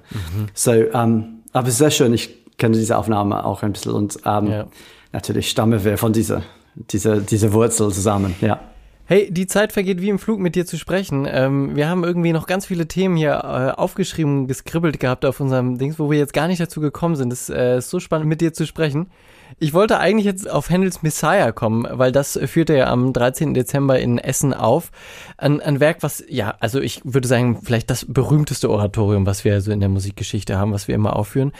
So, 0.52 0.72
ähm, 0.72 1.42
aber 1.52 1.70
sehr 1.70 1.90
schön, 1.90 2.12
ich 2.14 2.56
kenne 2.58 2.76
diese 2.76 2.96
Aufnahme 2.98 3.44
auch 3.44 3.62
ein 3.62 3.72
bisschen 3.72 3.92
und 3.92 4.18
ähm, 4.24 4.46
Ja. 4.48 4.66
natürlich 5.12 5.50
stammen 5.50 5.82
wir 5.84 5.98
von 5.98 6.12
dieser, 6.12 6.42
dieser, 6.76 7.20
dieser 7.20 7.52
Wurzel 7.52 7.90
zusammen, 7.92 8.34
ja. 8.40 8.60
Hey, 9.06 9.30
die 9.30 9.46
Zeit 9.46 9.72
vergeht 9.72 10.00
wie 10.00 10.08
im 10.08 10.18
Flug 10.18 10.40
mit 10.40 10.54
dir 10.54 10.64
zu 10.64 10.78
sprechen. 10.78 11.28
Ähm, 11.30 11.76
wir 11.76 11.90
haben 11.90 12.04
irgendwie 12.04 12.32
noch 12.32 12.46
ganz 12.46 12.64
viele 12.64 12.88
Themen 12.88 13.16
hier 13.16 13.32
äh, 13.32 13.78
aufgeschrieben, 13.78 14.46
geskribbelt 14.46 14.98
gehabt 14.98 15.26
auf 15.26 15.40
unserem 15.40 15.76
Dings, 15.76 15.98
wo 15.98 16.10
wir 16.10 16.16
jetzt 16.16 16.32
gar 16.32 16.48
nicht 16.48 16.58
dazu 16.58 16.80
gekommen 16.80 17.14
sind. 17.14 17.30
Es 17.30 17.50
äh, 17.50 17.76
ist 17.76 17.90
so 17.90 18.00
spannend, 18.00 18.28
mit 18.28 18.40
dir 18.40 18.54
zu 18.54 18.66
sprechen. 18.66 19.10
Ich 19.58 19.74
wollte 19.74 19.98
eigentlich 19.98 20.24
jetzt 20.24 20.50
auf 20.50 20.70
Händels 20.70 21.02
Messiah 21.02 21.52
kommen, 21.52 21.86
weil 21.90 22.12
das 22.12 22.40
führt 22.46 22.70
er 22.70 22.76
ja 22.76 22.86
am 22.86 23.12
13. 23.12 23.52
Dezember 23.52 24.00
in 24.00 24.16
Essen 24.16 24.54
auf. 24.54 24.90
Ein, 25.36 25.60
ein 25.60 25.80
Werk, 25.80 25.98
was, 26.00 26.24
ja, 26.26 26.54
also 26.60 26.80
ich 26.80 27.02
würde 27.04 27.28
sagen, 27.28 27.60
vielleicht 27.62 27.90
das 27.90 28.06
berühmteste 28.08 28.70
Oratorium, 28.70 29.26
was 29.26 29.44
wir 29.44 29.60
so 29.60 29.70
in 29.70 29.80
der 29.80 29.90
Musikgeschichte 29.90 30.56
haben, 30.56 30.72
was 30.72 30.88
wir 30.88 30.94
immer 30.94 31.14
aufführen. 31.14 31.52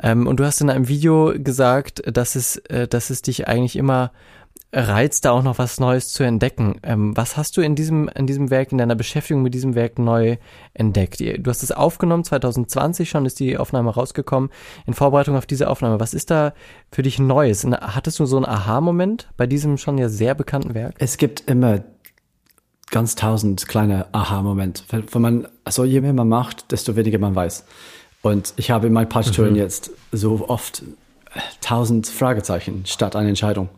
Ähm, 0.00 0.28
und 0.28 0.38
du 0.38 0.44
hast 0.44 0.60
in 0.60 0.70
einem 0.70 0.86
Video 0.86 1.34
gesagt, 1.36 2.00
dass 2.06 2.36
es, 2.36 2.58
äh, 2.68 2.86
dass 2.86 3.10
es 3.10 3.22
dich 3.22 3.48
eigentlich 3.48 3.74
immer 3.74 4.12
reizt, 4.72 5.24
da 5.24 5.32
auch 5.32 5.42
noch 5.42 5.58
was 5.58 5.78
Neues 5.80 6.12
zu 6.12 6.22
entdecken. 6.22 6.80
Ähm, 6.82 7.16
was 7.16 7.36
hast 7.36 7.56
du 7.56 7.60
in 7.60 7.74
diesem, 7.74 8.08
in 8.08 8.26
diesem 8.26 8.50
Werk, 8.50 8.72
in 8.72 8.78
deiner 8.78 8.94
Beschäftigung 8.94 9.42
mit 9.42 9.52
diesem 9.52 9.74
Werk 9.74 9.98
neu 9.98 10.38
entdeckt? 10.72 11.20
Du 11.20 11.50
hast 11.50 11.62
es 11.62 11.72
aufgenommen, 11.72 12.24
2020 12.24 13.10
schon 13.10 13.26
ist 13.26 13.38
die 13.38 13.58
Aufnahme 13.58 13.90
rausgekommen, 13.90 14.50
in 14.86 14.94
Vorbereitung 14.94 15.36
auf 15.36 15.46
diese 15.46 15.68
Aufnahme. 15.68 16.00
Was 16.00 16.14
ist 16.14 16.30
da 16.30 16.54
für 16.90 17.02
dich 17.02 17.18
Neues? 17.18 17.66
Hattest 17.66 18.18
du 18.18 18.24
so 18.24 18.36
einen 18.36 18.46
Aha-Moment 18.46 19.28
bei 19.36 19.46
diesem 19.46 19.76
schon 19.76 19.98
ja 19.98 20.08
sehr 20.08 20.34
bekannten 20.34 20.74
Werk? 20.74 20.94
Es 20.98 21.18
gibt 21.18 21.48
immer 21.50 21.84
ganz 22.90 23.14
tausend 23.14 23.68
kleine 23.68 24.06
Aha-Momente. 24.12 24.84
Wenn 24.90 25.22
man, 25.22 25.48
also 25.64 25.84
je 25.84 26.00
mehr 26.00 26.12
man 26.14 26.28
macht, 26.28 26.72
desto 26.72 26.96
weniger 26.96 27.18
man 27.18 27.34
weiß. 27.34 27.64
Und 28.22 28.54
ich 28.56 28.70
habe 28.70 28.86
in 28.86 28.92
meinen 28.92 29.08
Partituren 29.08 29.56
jetzt 29.56 29.90
so 30.12 30.48
oft 30.48 30.84
tausend 31.60 32.06
Fragezeichen 32.06 32.84
statt 32.86 33.16
eine 33.16 33.28
Entscheidung. 33.28 33.68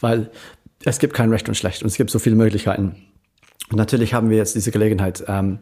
Weil 0.00 0.30
es 0.84 0.98
gibt 0.98 1.14
kein 1.14 1.30
Recht 1.30 1.48
und 1.48 1.54
Schlecht 1.54 1.82
und 1.82 1.88
es 1.88 1.96
gibt 1.96 2.10
so 2.10 2.18
viele 2.18 2.36
Möglichkeiten. 2.36 2.96
Und 3.70 3.76
natürlich 3.76 4.14
haben 4.14 4.30
wir 4.30 4.36
jetzt 4.36 4.54
diese 4.54 4.70
Gelegenheit, 4.70 5.24
ähm, 5.28 5.60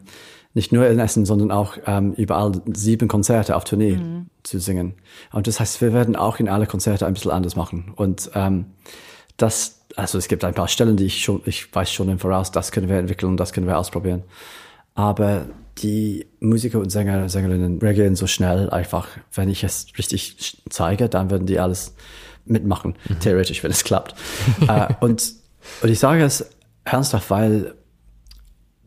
nicht 0.53 0.71
nur 0.71 0.87
in 0.87 0.99
Essen, 0.99 1.25
sondern 1.25 1.51
auch 1.51 1.77
ähm, 1.85 2.13
überall 2.13 2.53
sieben 2.73 3.07
Konzerte 3.07 3.55
auf 3.55 3.65
Tournee 3.65 3.99
zu 4.41 4.59
singen. 4.59 4.95
Und 5.31 5.45
das 5.45 5.59
heißt, 5.59 5.79
wir 5.81 5.93
werden 5.93 6.15
auch 6.15 6.39
in 6.39 6.49
alle 6.49 6.65
Konzerte 6.65 7.05
ein 7.05 7.13
bisschen 7.13 7.31
anders 7.31 7.55
machen. 7.55 7.93
Und 7.95 8.31
ähm, 8.33 8.65
das, 9.37 9.81
also 9.95 10.17
es 10.17 10.27
gibt 10.27 10.43
ein 10.43 10.55
paar 10.55 10.67
Stellen, 10.67 10.97
die 10.97 11.05
ich 11.05 11.23
schon, 11.23 11.41
ich 11.45 11.73
weiß 11.73 11.91
schon 11.91 12.09
im 12.09 12.17
Voraus, 12.17 12.51
das 12.51 12.71
können 12.71 12.89
wir 12.89 12.97
entwickeln, 12.97 13.37
das 13.37 13.53
können 13.53 13.67
wir 13.67 13.77
ausprobieren. 13.77 14.23
Aber 14.95 15.45
die 15.81 16.27
Musiker 16.39 16.79
und 16.79 16.89
Sänger, 16.89 17.29
Sängerinnen 17.29 17.79
reagieren 17.79 18.15
so 18.15 18.27
schnell 18.27 18.69
einfach, 18.69 19.07
wenn 19.33 19.49
ich 19.49 19.63
es 19.63 19.87
richtig 19.97 20.61
zeige, 20.69 21.09
dann 21.09 21.29
würden 21.29 21.47
die 21.47 21.59
alles 21.59 21.95
mitmachen, 22.45 22.95
theoretisch, 23.19 23.63
wenn 23.63 23.71
es 23.71 23.83
klappt. 23.83 24.15
äh, 24.67 24.93
und, 24.99 25.33
und 25.81 25.89
ich 25.89 25.99
sage 25.99 26.23
es 26.23 26.45
ernsthaft, 26.83 27.29
weil 27.29 27.75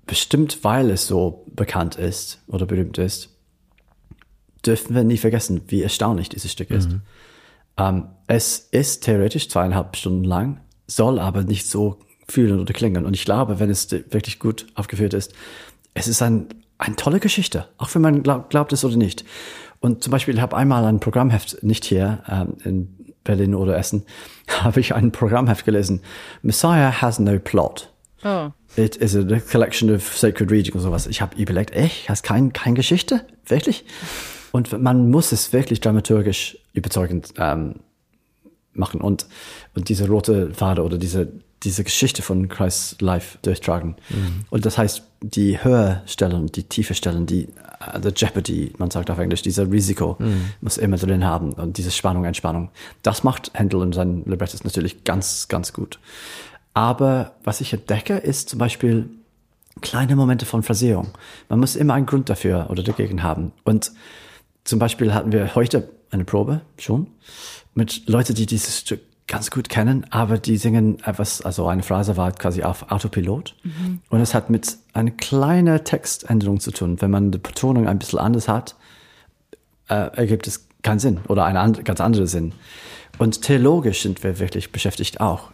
bestimmt 0.07 0.65
weil 0.65 0.91
es 0.91 1.07
so 1.07 1.47
bekannt 1.55 1.97
ist 1.97 2.41
oder 2.49 2.67
berühmt 2.67 2.99
ist, 2.99 3.31
dürfen 4.67 4.95
wir 4.95 5.05
nie 5.05 5.17
vergessen, 5.17 5.63
wie 5.69 5.83
erstaunlich 5.83 6.29
dieses 6.29 6.53
Stück 6.53 6.71
ist. 6.71 6.89
Ähm, 7.77 8.09
es 8.27 8.59
ist 8.71 9.05
theoretisch 9.05 9.49
zweieinhalb 9.49 9.97
Stunden 9.97 10.25
lang, 10.25 10.61
soll 10.87 11.19
aber 11.19 11.45
nicht 11.45 11.67
so 11.67 11.99
fühlen 12.29 12.61
oder 12.61 12.73
klingen. 12.73 13.07
Und 13.07 13.15
ich 13.15 13.25
glaube, 13.25 13.61
wenn 13.61 13.71
es 13.71 13.91
wirklich 13.91 14.39
gut 14.39 14.67
aufgeführt 14.75 15.15
ist, 15.15 15.33
es 15.95 16.09
ist 16.09 16.23
ein, 16.23 16.49
eine 16.83 16.97
tolle 16.97 17.21
Geschichte, 17.21 17.67
auch 17.79 17.95
wenn 17.95 18.03
man 18.03 18.23
glaub, 18.23 18.51
glaubt 18.51 18.73
es 18.73 18.85
oder 18.85 18.97
nicht. 18.97 19.25
Und 19.81 20.03
zum 20.03 20.11
Beispiel, 20.11 20.35
ich 20.35 20.41
habe 20.41 20.57
einmal 20.57 20.85
ein 20.85 21.01
Programmheft, 21.01 21.63
nicht 21.63 21.85
hier 21.85 22.23
ähm, 22.29 22.57
in 22.65 23.15
Berlin 23.25 23.55
oder 23.55 23.77
Essen, 23.77 24.05
habe 24.49 24.81
ich 24.81 24.95
ein 24.95 25.13
Programmheft 25.13 25.65
gelesen. 25.65 26.03
Messiah 26.43 27.01
has 27.01 27.19
no 27.19 27.39
plot. 27.39 27.93
Oh. 28.25 28.51
It 28.77 28.97
is 28.97 29.17
a 29.17 29.41
collection 29.41 29.95
of 29.95 30.17
sacred 30.17 30.51
reading 30.51 30.73
oder 30.75 30.83
sowas. 30.83 31.07
Ich 31.07 31.21
habe 31.21 31.37
überlegt, 31.37 31.73
echt, 31.73 32.09
hast 32.09 32.23
kein, 32.23 32.53
keine 32.53 32.77
Geschichte? 32.77 33.27
Wirklich? 33.47 33.85
Und 34.53 34.81
man 34.81 35.11
muss 35.11 35.33
es 35.33 35.53
wirklich 35.53 35.81
dramaturgisch 35.81 36.59
überzeugend 36.73 37.35
ähm, 37.39 37.81
machen 38.73 39.01
und, 39.01 39.27
und 39.75 39.89
diese 39.89 40.09
rote 40.09 40.51
Pfade 40.51 40.83
oder 40.83 40.99
diese, 40.99 41.33
diese 41.65 41.85
Geschichte 41.85 42.23
von 42.23 42.49
Christ's 42.49 42.97
Life 43.01 43.39
durchtragen. 43.43 43.97
Und 44.51 44.67
das 44.67 44.79
heißt, 44.79 45.03
die 45.21 45.63
Höherstellen, 45.63 46.47
die 46.47 46.65
tiefe 46.65 46.95
Stellen, 46.95 47.27
die 47.27 47.47
uh, 47.47 48.01
the 48.03 48.11
Jeopardy, 48.15 48.73
man 48.79 48.91
sagt 48.91 49.11
auf 49.11 49.19
Englisch, 49.19 49.43
dieser 49.43 49.71
Risiko 49.71 50.17
muss 50.61 50.77
immer 50.77 50.97
drin 50.97 51.25
haben 51.25 51.53
und 51.53 51.79
diese 51.79 51.91
Spannung, 51.91 52.25
Entspannung. 52.25 52.71
Das 53.03 53.23
macht 53.23 53.51
Händel 53.55 53.81
und 53.81 53.95
sein 53.95 54.25
Librettos 54.27 54.65
natürlich 54.65 55.05
ganz, 55.05 55.49
ganz 55.49 55.73
gut. 55.73 55.99
Aber 56.75 57.33
was 57.45 57.61
ich 57.61 57.73
entdecke, 57.73 58.15
ist 58.17 58.49
zum 58.49 58.59
Beispiel 58.59 59.09
kleine 59.81 60.17
Momente 60.17 60.47
von 60.47 60.63
Phrasierung. 60.63 61.09
Man 61.49 61.61
muss 61.61 61.77
immer 61.77 61.95
einen 61.95 62.07
Grund 62.07 62.29
dafür 62.29 62.67
oder 62.71 62.83
dagegen 62.83 63.23
haben. 63.23 63.53
Und 63.65 63.93
zum 64.65 64.79
Beispiel 64.79 65.15
hatten 65.15 65.33
wir 65.33 65.55
heute 65.55 65.89
eine 66.11 66.25
Probe 66.25 66.61
schon 66.79 67.09
mit 67.75 68.09
Leuten, 68.09 68.35
die 68.35 68.47
dieses 68.47 68.81
Stück 68.81 69.01
ganz 69.29 69.51
gut 69.51 69.69
kennen, 69.69 70.07
aber 70.11 70.39
die 70.39 70.57
singen 70.57 70.99
etwas, 71.05 71.43
also 71.43 71.67
eine 71.67 71.83
Phrase 71.83 72.17
war 72.17 72.33
quasi 72.33 72.63
auf 72.63 72.91
Autopilot. 72.91 73.55
Mhm. 73.63 74.01
Und 74.11 74.21
es 74.21 74.35
hat 74.35 74.51
mit 74.51 74.77
einer 74.93 75.11
kleinen 75.11 75.85
Textänderung 75.85 76.61
zu 76.61 76.71
tun. 76.71 77.01
Wenn 77.01 77.11
man 77.11 77.31
die 77.31 77.39
Betonung 77.39 77.89
ein 77.89 77.99
bisschen 77.99 78.19
anders 78.19 78.49
hat, 78.49 78.75
äh, 79.89 80.17
ergibt 80.17 80.47
es 80.47 80.67
keinen 80.83 80.99
Sinn 80.99 81.21
oder 81.29 81.45
einen 81.45 81.57
and 81.57 81.85
ganz 81.85 82.01
anderen 82.01 82.27
Sinn. 82.27 82.53
Und 83.19 83.43
theologisch 83.43 84.03
sind 84.03 84.23
wir 84.25 84.39
wirklich 84.39 84.73
beschäftigt 84.73 85.21
auch, 85.21 85.53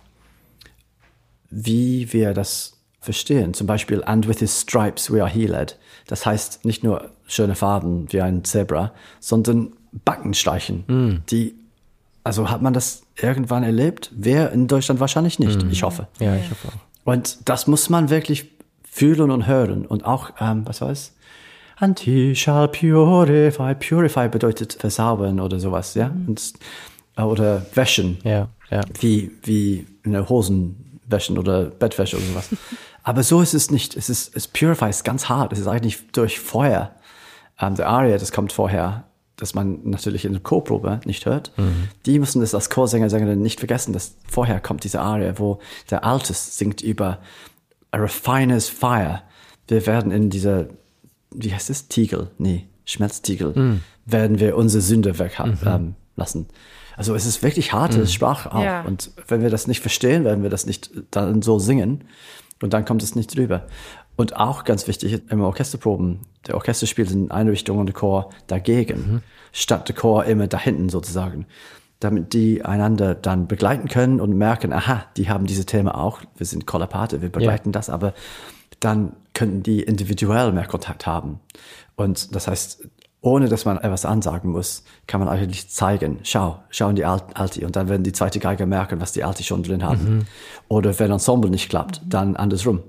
wie 1.50 2.12
wir 2.12 2.35
das 2.35 2.78
verstehen. 3.00 3.54
Zum 3.54 3.66
Beispiel, 3.66 4.02
and 4.04 4.26
with 4.26 4.38
his 4.38 4.61
stripes 4.61 5.12
we 5.12 5.22
are 5.22 5.31
healed. 5.31 5.78
Das 6.07 6.26
heißt 6.26 6.64
nicht 6.64 6.83
nur 6.83 7.11
schöne 7.26 7.54
Farben 7.54 8.11
wie 8.12 8.20
ein 8.20 8.44
Zebra, 8.44 8.92
sondern 9.20 9.72
Backensteichen, 9.92 10.85
mm. 10.87 11.22
die, 11.31 11.54
also 12.28 12.50
hat 12.50 12.60
man 12.60 12.74
das 12.74 13.02
irgendwann 13.16 13.62
erlebt? 13.62 14.12
Wer 14.14 14.52
in 14.52 14.68
Deutschland 14.68 15.00
wahrscheinlich 15.00 15.38
nicht, 15.38 15.64
mm. 15.64 15.70
ich 15.70 15.82
hoffe. 15.82 16.08
Ja, 16.20 16.36
ich 16.36 16.50
hoffe 16.50 16.68
auch. 16.68 17.12
Und 17.12 17.48
das 17.48 17.66
muss 17.66 17.88
man 17.88 18.10
wirklich 18.10 18.50
fühlen 18.82 19.30
und 19.30 19.46
hören 19.46 19.86
und 19.86 20.04
auch, 20.04 20.32
ähm, 20.38 20.66
was 20.66 20.82
weiß 20.82 21.14
And 21.80 21.98
he 22.00 22.34
shall 22.34 22.68
purify. 22.68 23.74
Purify 23.74 24.28
bedeutet 24.28 24.74
versaubern 24.74 25.40
oder 25.40 25.58
sowas, 25.58 25.94
ja. 25.94 26.10
Mhm. 26.10 26.28
Und, 26.28 26.52
äh, 27.16 27.22
oder 27.22 27.64
wäschen. 27.74 28.18
Ja, 28.24 28.48
ja. 28.70 28.82
Wie, 29.00 29.30
wie 29.44 29.86
eine 30.04 30.28
Hosen 30.28 31.00
wäschen 31.06 31.38
oder 31.38 31.64
Bettwäsche 31.64 32.16
oder 32.16 32.26
sowas. 32.26 32.50
Aber 33.04 33.22
so 33.22 33.40
ist 33.40 33.54
es 33.54 33.70
nicht. 33.70 33.96
Es 33.96 34.10
ist, 34.10 34.36
es 34.36 34.46
purify 34.48 34.90
ist 34.90 35.02
ganz 35.02 35.30
hart. 35.30 35.54
Es 35.54 35.60
ist 35.60 35.66
eigentlich 35.66 36.10
durch 36.12 36.40
Feuer. 36.40 36.90
Ähm, 37.58 37.74
der 37.74 37.88
Aria, 37.88 38.18
das 38.18 38.32
kommt 38.32 38.52
vorher, 38.52 39.04
dass 39.38 39.55
man 39.55 39.81
natürlich 39.85 40.24
in 40.24 40.33
der 40.33 40.42
Chorprobe 40.42 41.01
nicht 41.05 41.27
hört. 41.27 41.53
Mhm. 41.57 41.88
Die 42.07 42.18
müssen 42.18 42.40
das 42.40 42.55
als 42.55 42.70
Chorsänger, 42.70 43.09
Sängerinnen 43.09 43.40
nicht 43.40 43.61
vergessen, 43.61 43.92
dass 43.92 44.16
vorher 44.29 44.61
kommt 44.61 44.85
diese 44.85 45.01
Aria, 45.01 45.38
wo 45.38 45.61
der 45.90 46.05
Altes 46.05 46.59
singt 46.59 46.83
über 46.83 47.18
a 47.90 47.98
refiner's 47.98 48.68
fire. 48.68 49.22
Wir 49.66 49.87
werden 49.87 50.12
in 50.12 50.29
dieser 50.29 50.68
wie 51.31 51.53
heißt 51.53 51.70
es, 51.70 51.88
Tiegel, 51.88 52.29
nee, 52.38 52.66
Schmerztiegel, 52.85 53.53
mm. 53.53 53.81
werden 54.07 54.40
wir 54.40 54.57
unsere 54.57 54.81
Sünde 54.83 55.18
weg 55.18 55.38
mhm. 55.38 55.59
ähm, 55.66 55.94
lassen. 56.16 56.46
Also 56.96 57.14
es 57.14 57.27
ist 57.27 57.42
wirklich 57.42 57.72
harte. 57.72 58.07
Sprache 58.09 58.53
auch. 58.53 58.62
Ja. 58.62 58.83
Und 58.83 59.12
wenn 59.29 59.42
wir 59.42 59.51
das 59.51 59.68
nicht 59.68 59.81
verstehen, 59.81 60.24
werden 60.24 60.42
wir 60.42 60.51
das 60.51 60.66
nicht 60.66 60.90
dann 61.12 61.42
so 61.42 61.61
singen. 61.61 62.05
Und 62.62 62.72
dann 62.72 62.84
kommt 62.84 63.02
es 63.02 63.14
nicht 63.14 63.36
drüber. 63.36 63.66
Und 64.16 64.36
auch 64.36 64.64
ganz 64.64 64.88
wichtig 64.88 65.22
im 65.30 65.40
Orchesterproben, 65.40 66.20
der 66.46 66.56
Orchester 66.56 66.86
spielt 66.86 67.10
in 67.10 67.30
eine 67.30 67.52
Richtung 67.52 67.78
und 67.78 67.86
der 67.86 67.94
Chor 67.94 68.30
dagegen, 68.48 68.98
mhm. 68.98 69.22
statt 69.52 69.88
der 69.88 69.94
Chor 69.94 70.24
immer 70.24 70.48
da 70.48 70.58
hinten 70.58 70.88
sozusagen. 70.88 71.46
Damit 72.00 72.32
die 72.32 72.64
einander 72.64 73.14
dann 73.14 73.46
begleiten 73.46 73.88
können 73.88 74.20
und 74.20 74.36
merken, 74.36 74.72
aha, 74.72 75.04
die 75.16 75.28
haben 75.28 75.46
diese 75.46 75.66
Themen 75.66 75.88
auch, 75.88 76.20
wir 76.36 76.46
sind 76.46 76.66
Kollapate, 76.66 77.22
wir 77.22 77.28
begleiten 77.28 77.68
ja. 77.68 77.72
das, 77.72 77.90
aber 77.90 78.14
dann 78.80 79.14
könnten 79.34 79.62
die 79.62 79.82
individuell 79.82 80.52
mehr 80.52 80.66
Kontakt 80.66 81.06
haben. 81.06 81.40
Und 81.96 82.34
das 82.34 82.48
heißt, 82.48 82.88
ohne 83.20 83.48
dass 83.48 83.64
man 83.64 83.78
etwas 83.78 84.04
ansagen 84.04 84.50
muss, 84.50 84.85
kann 85.07 85.20
man 85.20 85.28
eigentlich 85.28 85.68
zeigen, 85.70 86.20
schau, 86.22 86.61
schau 86.70 86.88
in 86.88 86.96
die 86.96 87.04
Alti 87.04 87.64
und 87.64 87.74
dann 87.74 87.88
werden 87.88 88.04
die 88.04 88.12
zweite 88.12 88.38
Geige 88.38 88.64
merken, 88.64 89.00
was 89.00 89.12
die 89.12 89.24
Alti 89.24 89.42
schon 89.42 89.64
drin 89.64 89.83
haben. 89.83 90.18
Mhm. 90.18 90.26
Oder 90.68 90.96
wenn 90.98 91.11
Ensemble 91.11 91.50
nicht 91.50 91.68
klappt, 91.68 92.00
dann 92.07 92.37
andersrum. 92.37 92.83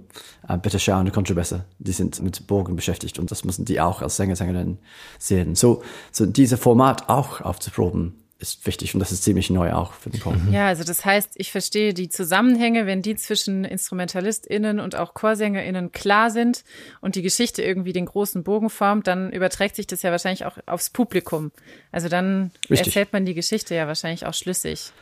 Äh, 0.47 0.57
bitte 0.57 0.79
schau 0.79 0.99
in 0.99 1.05
die 1.05 1.11
Kontrabässe, 1.11 1.65
die 1.79 1.91
sind 1.91 2.21
mit 2.21 2.45
Bogen 2.45 2.75
beschäftigt 2.75 3.17
und 3.17 3.31
das 3.31 3.43
müssen 3.43 3.65
die 3.65 3.81
auch 3.81 4.03
als 4.03 4.17
Sänger, 4.17 4.35
Sängerinnen 4.35 4.77
sehen. 5.17 5.55
So, 5.55 5.81
so 6.11 6.27
dieses 6.27 6.59
Format 6.59 7.09
auch 7.09 7.41
aufzuproben, 7.41 8.18
ist 8.39 8.65
wichtig 8.65 8.93
und 8.93 9.01
das 9.01 9.11
ist 9.11 9.23
ziemlich 9.23 9.49
neu 9.49 9.73
auch 9.73 9.91
für 9.91 10.09
den 10.09 10.21
Chor. 10.21 10.33
Mhm. 10.33 10.53
Ja, 10.53 10.67
also 10.67 10.85
das 10.85 11.03
heißt, 11.03 11.31
ich 11.35 11.51
verstehe 11.51 11.93
die 11.93 12.07
Zusammenhänge, 12.07 12.85
wenn 12.85 13.01
die 13.01 13.15
zwischen 13.15 13.65
InstrumentalistInnen 13.65 14.79
und 14.79 14.95
auch 14.95 15.13
ChorsängerInnen 15.13 15.91
klar 15.91 16.31
sind 16.31 16.63
und 17.01 17.15
die 17.15 17.21
Geschichte 17.21 17.61
irgendwie 17.61 17.91
den 17.91 18.05
großen 18.05 18.43
Bogen 18.43 18.69
formt, 18.69 19.07
dann 19.07 19.31
überträgt 19.33 19.75
sich 19.75 19.87
das 19.87 20.03
ja 20.03 20.11
wahrscheinlich 20.11 20.45
auch 20.45 20.57
aufs 20.67 20.89
Publikum. 20.89 21.51
Also 21.91 22.07
dann 22.07 22.51
Richtig. 22.69 22.87
erzählt 22.87 23.11
man 23.11 23.25
die 23.25 23.33
Geschichte 23.33 23.75
ja 23.75 23.87
wahrscheinlich 23.87 24.25
auch 24.25 24.33
schlüssig. 24.33 24.93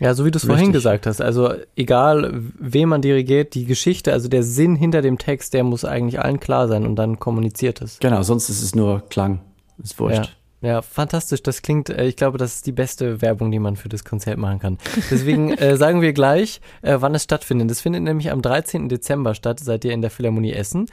Ja, 0.00 0.14
so 0.14 0.24
wie 0.24 0.30
du 0.30 0.38
es 0.38 0.44
vorhin 0.44 0.72
gesagt 0.72 1.06
hast. 1.06 1.20
Also 1.20 1.52
egal, 1.76 2.32
wem 2.58 2.88
man 2.88 3.02
dirigiert, 3.02 3.54
die 3.54 3.64
Geschichte, 3.64 4.12
also 4.12 4.28
der 4.28 4.42
Sinn 4.42 4.76
hinter 4.76 5.02
dem 5.02 5.18
Text, 5.18 5.54
der 5.54 5.64
muss 5.64 5.84
eigentlich 5.84 6.20
allen 6.20 6.40
klar 6.40 6.68
sein 6.68 6.86
und 6.86 6.96
dann 6.96 7.18
kommuniziert 7.18 7.80
es. 7.80 7.98
Genau, 8.00 8.22
sonst 8.22 8.48
ist 8.48 8.62
es 8.62 8.74
nur 8.74 9.08
Klang. 9.08 9.40
Ist 9.82 9.98
wurscht. 9.98 10.26
Ja. 10.26 10.30
Ja, 10.64 10.80
fantastisch. 10.80 11.42
Das 11.42 11.60
klingt, 11.60 11.90
äh, 11.90 12.06
ich 12.06 12.16
glaube, 12.16 12.38
das 12.38 12.54
ist 12.54 12.66
die 12.66 12.72
beste 12.72 13.20
Werbung, 13.20 13.50
die 13.50 13.58
man 13.58 13.76
für 13.76 13.90
das 13.90 14.04
Konzert 14.04 14.38
machen 14.38 14.60
kann. 14.60 14.78
Deswegen 15.10 15.52
äh, 15.58 15.76
sagen 15.76 16.00
wir 16.00 16.14
gleich, 16.14 16.60
äh, 16.82 16.96
wann 17.00 17.14
es 17.14 17.24
stattfindet. 17.24 17.70
Es 17.70 17.82
findet 17.82 18.02
nämlich 18.02 18.30
am 18.30 18.40
13. 18.40 18.88
Dezember 18.88 19.34
statt, 19.34 19.60
seid 19.60 19.84
ihr 19.84 19.92
in 19.92 20.00
der 20.00 20.10
Philharmonie 20.10 20.52
Essen. 20.52 20.86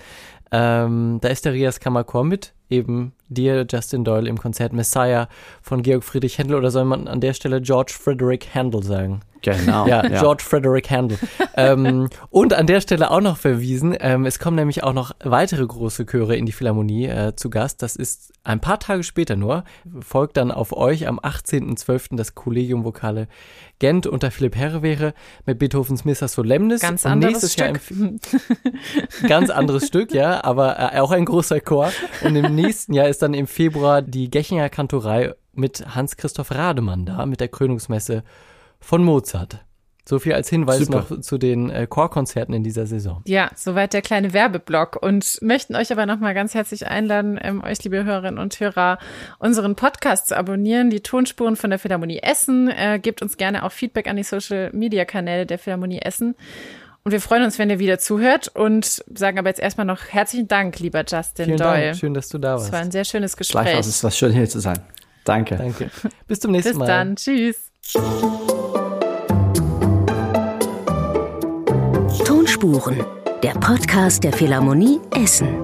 Ähm, 0.52 1.20
da 1.22 1.30
ist 1.30 1.46
der 1.46 1.54
Rias 1.54 1.80
Kammerchor 1.80 2.26
mit 2.26 2.54
eben 2.70 3.14
dir, 3.30 3.66
Justin 3.70 4.04
Doyle, 4.04 4.28
im 4.28 4.38
Konzert 4.38 4.74
Messiah 4.74 5.28
von 5.62 5.84
Georg 5.84 6.04
Friedrich 6.04 6.38
Händel 6.38 6.58
oder 6.58 6.72
soll 6.72 6.86
man 6.86 7.08
an 7.08 7.22
der 7.22 7.34
Stelle 7.34 7.62
George 7.62 7.94
Frederick 7.98 8.54
Handel 8.54 8.84
sagen? 8.84 9.22
Genau. 9.42 9.88
Ja, 9.88 10.06
ja. 10.06 10.20
George 10.20 10.44
Frederick 10.44 10.90
Handel. 10.90 11.18
ähm, 11.56 12.10
und 12.30 12.54
an 12.54 12.68
der 12.68 12.82
Stelle 12.82 13.10
auch 13.12 13.22
noch 13.22 13.38
verwiesen, 13.38 13.96
ähm, 14.00 14.26
es 14.26 14.40
kommen 14.40 14.56
nämlich 14.56 14.84
auch 14.84 14.94
noch 14.94 15.12
weitere 15.24 15.66
große 15.66 16.06
Chöre 16.06 16.36
in 16.36 16.46
die 16.46 16.52
Philharmonie 16.52 17.08
äh, 17.08 17.36
zu 17.36 17.50
Gast. 17.50 17.82
Das 17.82 17.96
ist 17.96 18.31
ein 18.44 18.60
paar 18.60 18.80
Tage 18.80 19.04
später 19.04 19.36
nur, 19.36 19.64
folgt 20.00 20.38
dann 20.38 20.52
auf 20.52 20.74
euch 20.76 21.08
am 21.08 21.20
18.12. 21.20 22.16
das 22.16 22.34
Kollegium 22.34 22.84
Vokale 22.84 23.28
Gent 23.78 24.08
unter 24.08 24.32
Philipp 24.32 24.56
Herrewehre 24.56 25.14
mit 25.46 25.60
Beethovens 25.60 26.06
Missa 26.06 26.28
Solemnis. 26.28 26.82
Ganz 26.82 27.06
anderes 27.06 27.54
Stück. 27.54 27.80
ganz 29.28 29.52
anderes 29.52 29.88
Stück, 29.88 30.12
ja, 30.12 30.44
aber 30.44 30.80
äh, 30.80 31.00
auch 31.00 31.12
ein 31.12 31.26
großer 31.26 31.60
Chor. 31.60 31.92
Und 32.24 32.36
im 32.36 32.56
nächsten 32.56 32.94
Jahr 32.94 33.10
ist 33.10 33.22
dann 33.22 33.36
im 33.36 33.46
Februar 33.46 34.02
die 34.02 34.32
Gechinger 34.32 34.70
Kantorei 34.70 35.34
mit 35.54 35.96
Hans-Christoph 35.96 36.52
Rademann 36.52 37.06
da, 37.06 37.26
mit 37.26 37.42
der 37.42 37.48
Krönungsmesse 37.48 38.24
von 38.80 39.04
Mozart. 39.04 39.64
So 40.08 40.18
viel 40.20 40.34
als 40.34 40.50
Hinweis 40.50 40.80
Super. 40.80 41.06
noch 41.10 41.22
zu 41.22 41.38
den 41.38 41.70
äh, 41.70 41.86
Chorkonzerten 41.88 42.54
in 42.54 42.64
dieser 42.64 42.88
Saison. 42.88 43.22
Ja, 43.28 43.52
soweit 43.56 43.94
der 43.94 44.02
kleine 44.02 44.34
Werbeblock 44.34 45.02
und 45.02 45.38
möchten 45.42 45.76
euch 45.76 45.92
aber 45.92 46.06
nochmal 46.06 46.34
ganz 46.34 46.56
herzlich 46.56 46.88
einladen, 46.88 47.40
ähm, 47.42 47.64
euch 47.64 47.84
liebe 47.84 48.04
Hörerinnen 48.04 48.40
und 48.40 48.60
Hörer, 48.60 48.98
unseren 49.38 49.76
Podcast 49.76 50.30
zu 50.30 50.38
abonnieren, 50.38 50.90
die 50.90 51.02
Tonspuren 51.02 51.56
von 51.56 51.70
der 51.70 51.80
Philharmonie 51.80 52.20
Essen. 52.20 52.70
Äh, 52.70 53.00
gebt 53.02 53.22
uns 53.22 53.38
gerne 53.38 53.64
auch 53.64 53.72
Feedback 53.72 54.08
an 54.08 54.16
die 54.16 54.24
Social 54.24 54.72
Media 54.74 55.06
Kanäle 55.06 55.46
der 55.46 55.60
Philharmonie 55.60 56.00
Essen. 56.00 56.36
Und 57.04 57.12
wir 57.12 57.22
freuen 57.22 57.44
uns, 57.44 57.58
wenn 57.58 57.70
ihr 57.70 57.80
wieder 57.80 57.98
zuhört 57.98 58.48
und 58.56 58.86
sagen 58.86 59.40
aber 59.40 59.50
jetzt 59.50 59.60
erstmal 59.60 59.86
noch 59.86 60.08
herzlichen 60.10 60.48
Dank, 60.48 60.80
lieber 60.80 61.04
Justin 61.08 61.46
Vielen 61.46 61.58
Doyle. 61.58 61.86
Dank. 61.86 61.98
Schön, 61.98 62.14
dass 62.14 62.30
du 62.30 62.38
da 62.38 62.54
warst. 62.54 62.66
Es 62.68 62.72
war 62.72 62.80
ein 62.80 62.92
sehr 62.92 63.06
schönes 63.06 63.36
Gespräch. 63.36 63.64
Gleichfalls, 63.64 63.88
es 63.88 64.04
war 64.04 64.12
schön 64.12 64.34
hier 64.34 64.48
zu 64.48 64.60
sein. 64.60 64.80
Danke. 65.24 65.56
Danke. 65.56 65.90
Bis 66.28 66.40
zum 66.40 66.52
nächsten 66.52 66.72
Bis 66.72 66.78
Mal. 66.78 67.06
Bis 67.06 67.26
dann. 67.26 67.62
Tschüss. 67.94 68.61
Tonspuren, 72.62 73.04
der 73.42 73.54
Podcast 73.54 74.24
der 74.24 74.32
Philharmonie 74.32 75.00
Essen. 75.16 75.64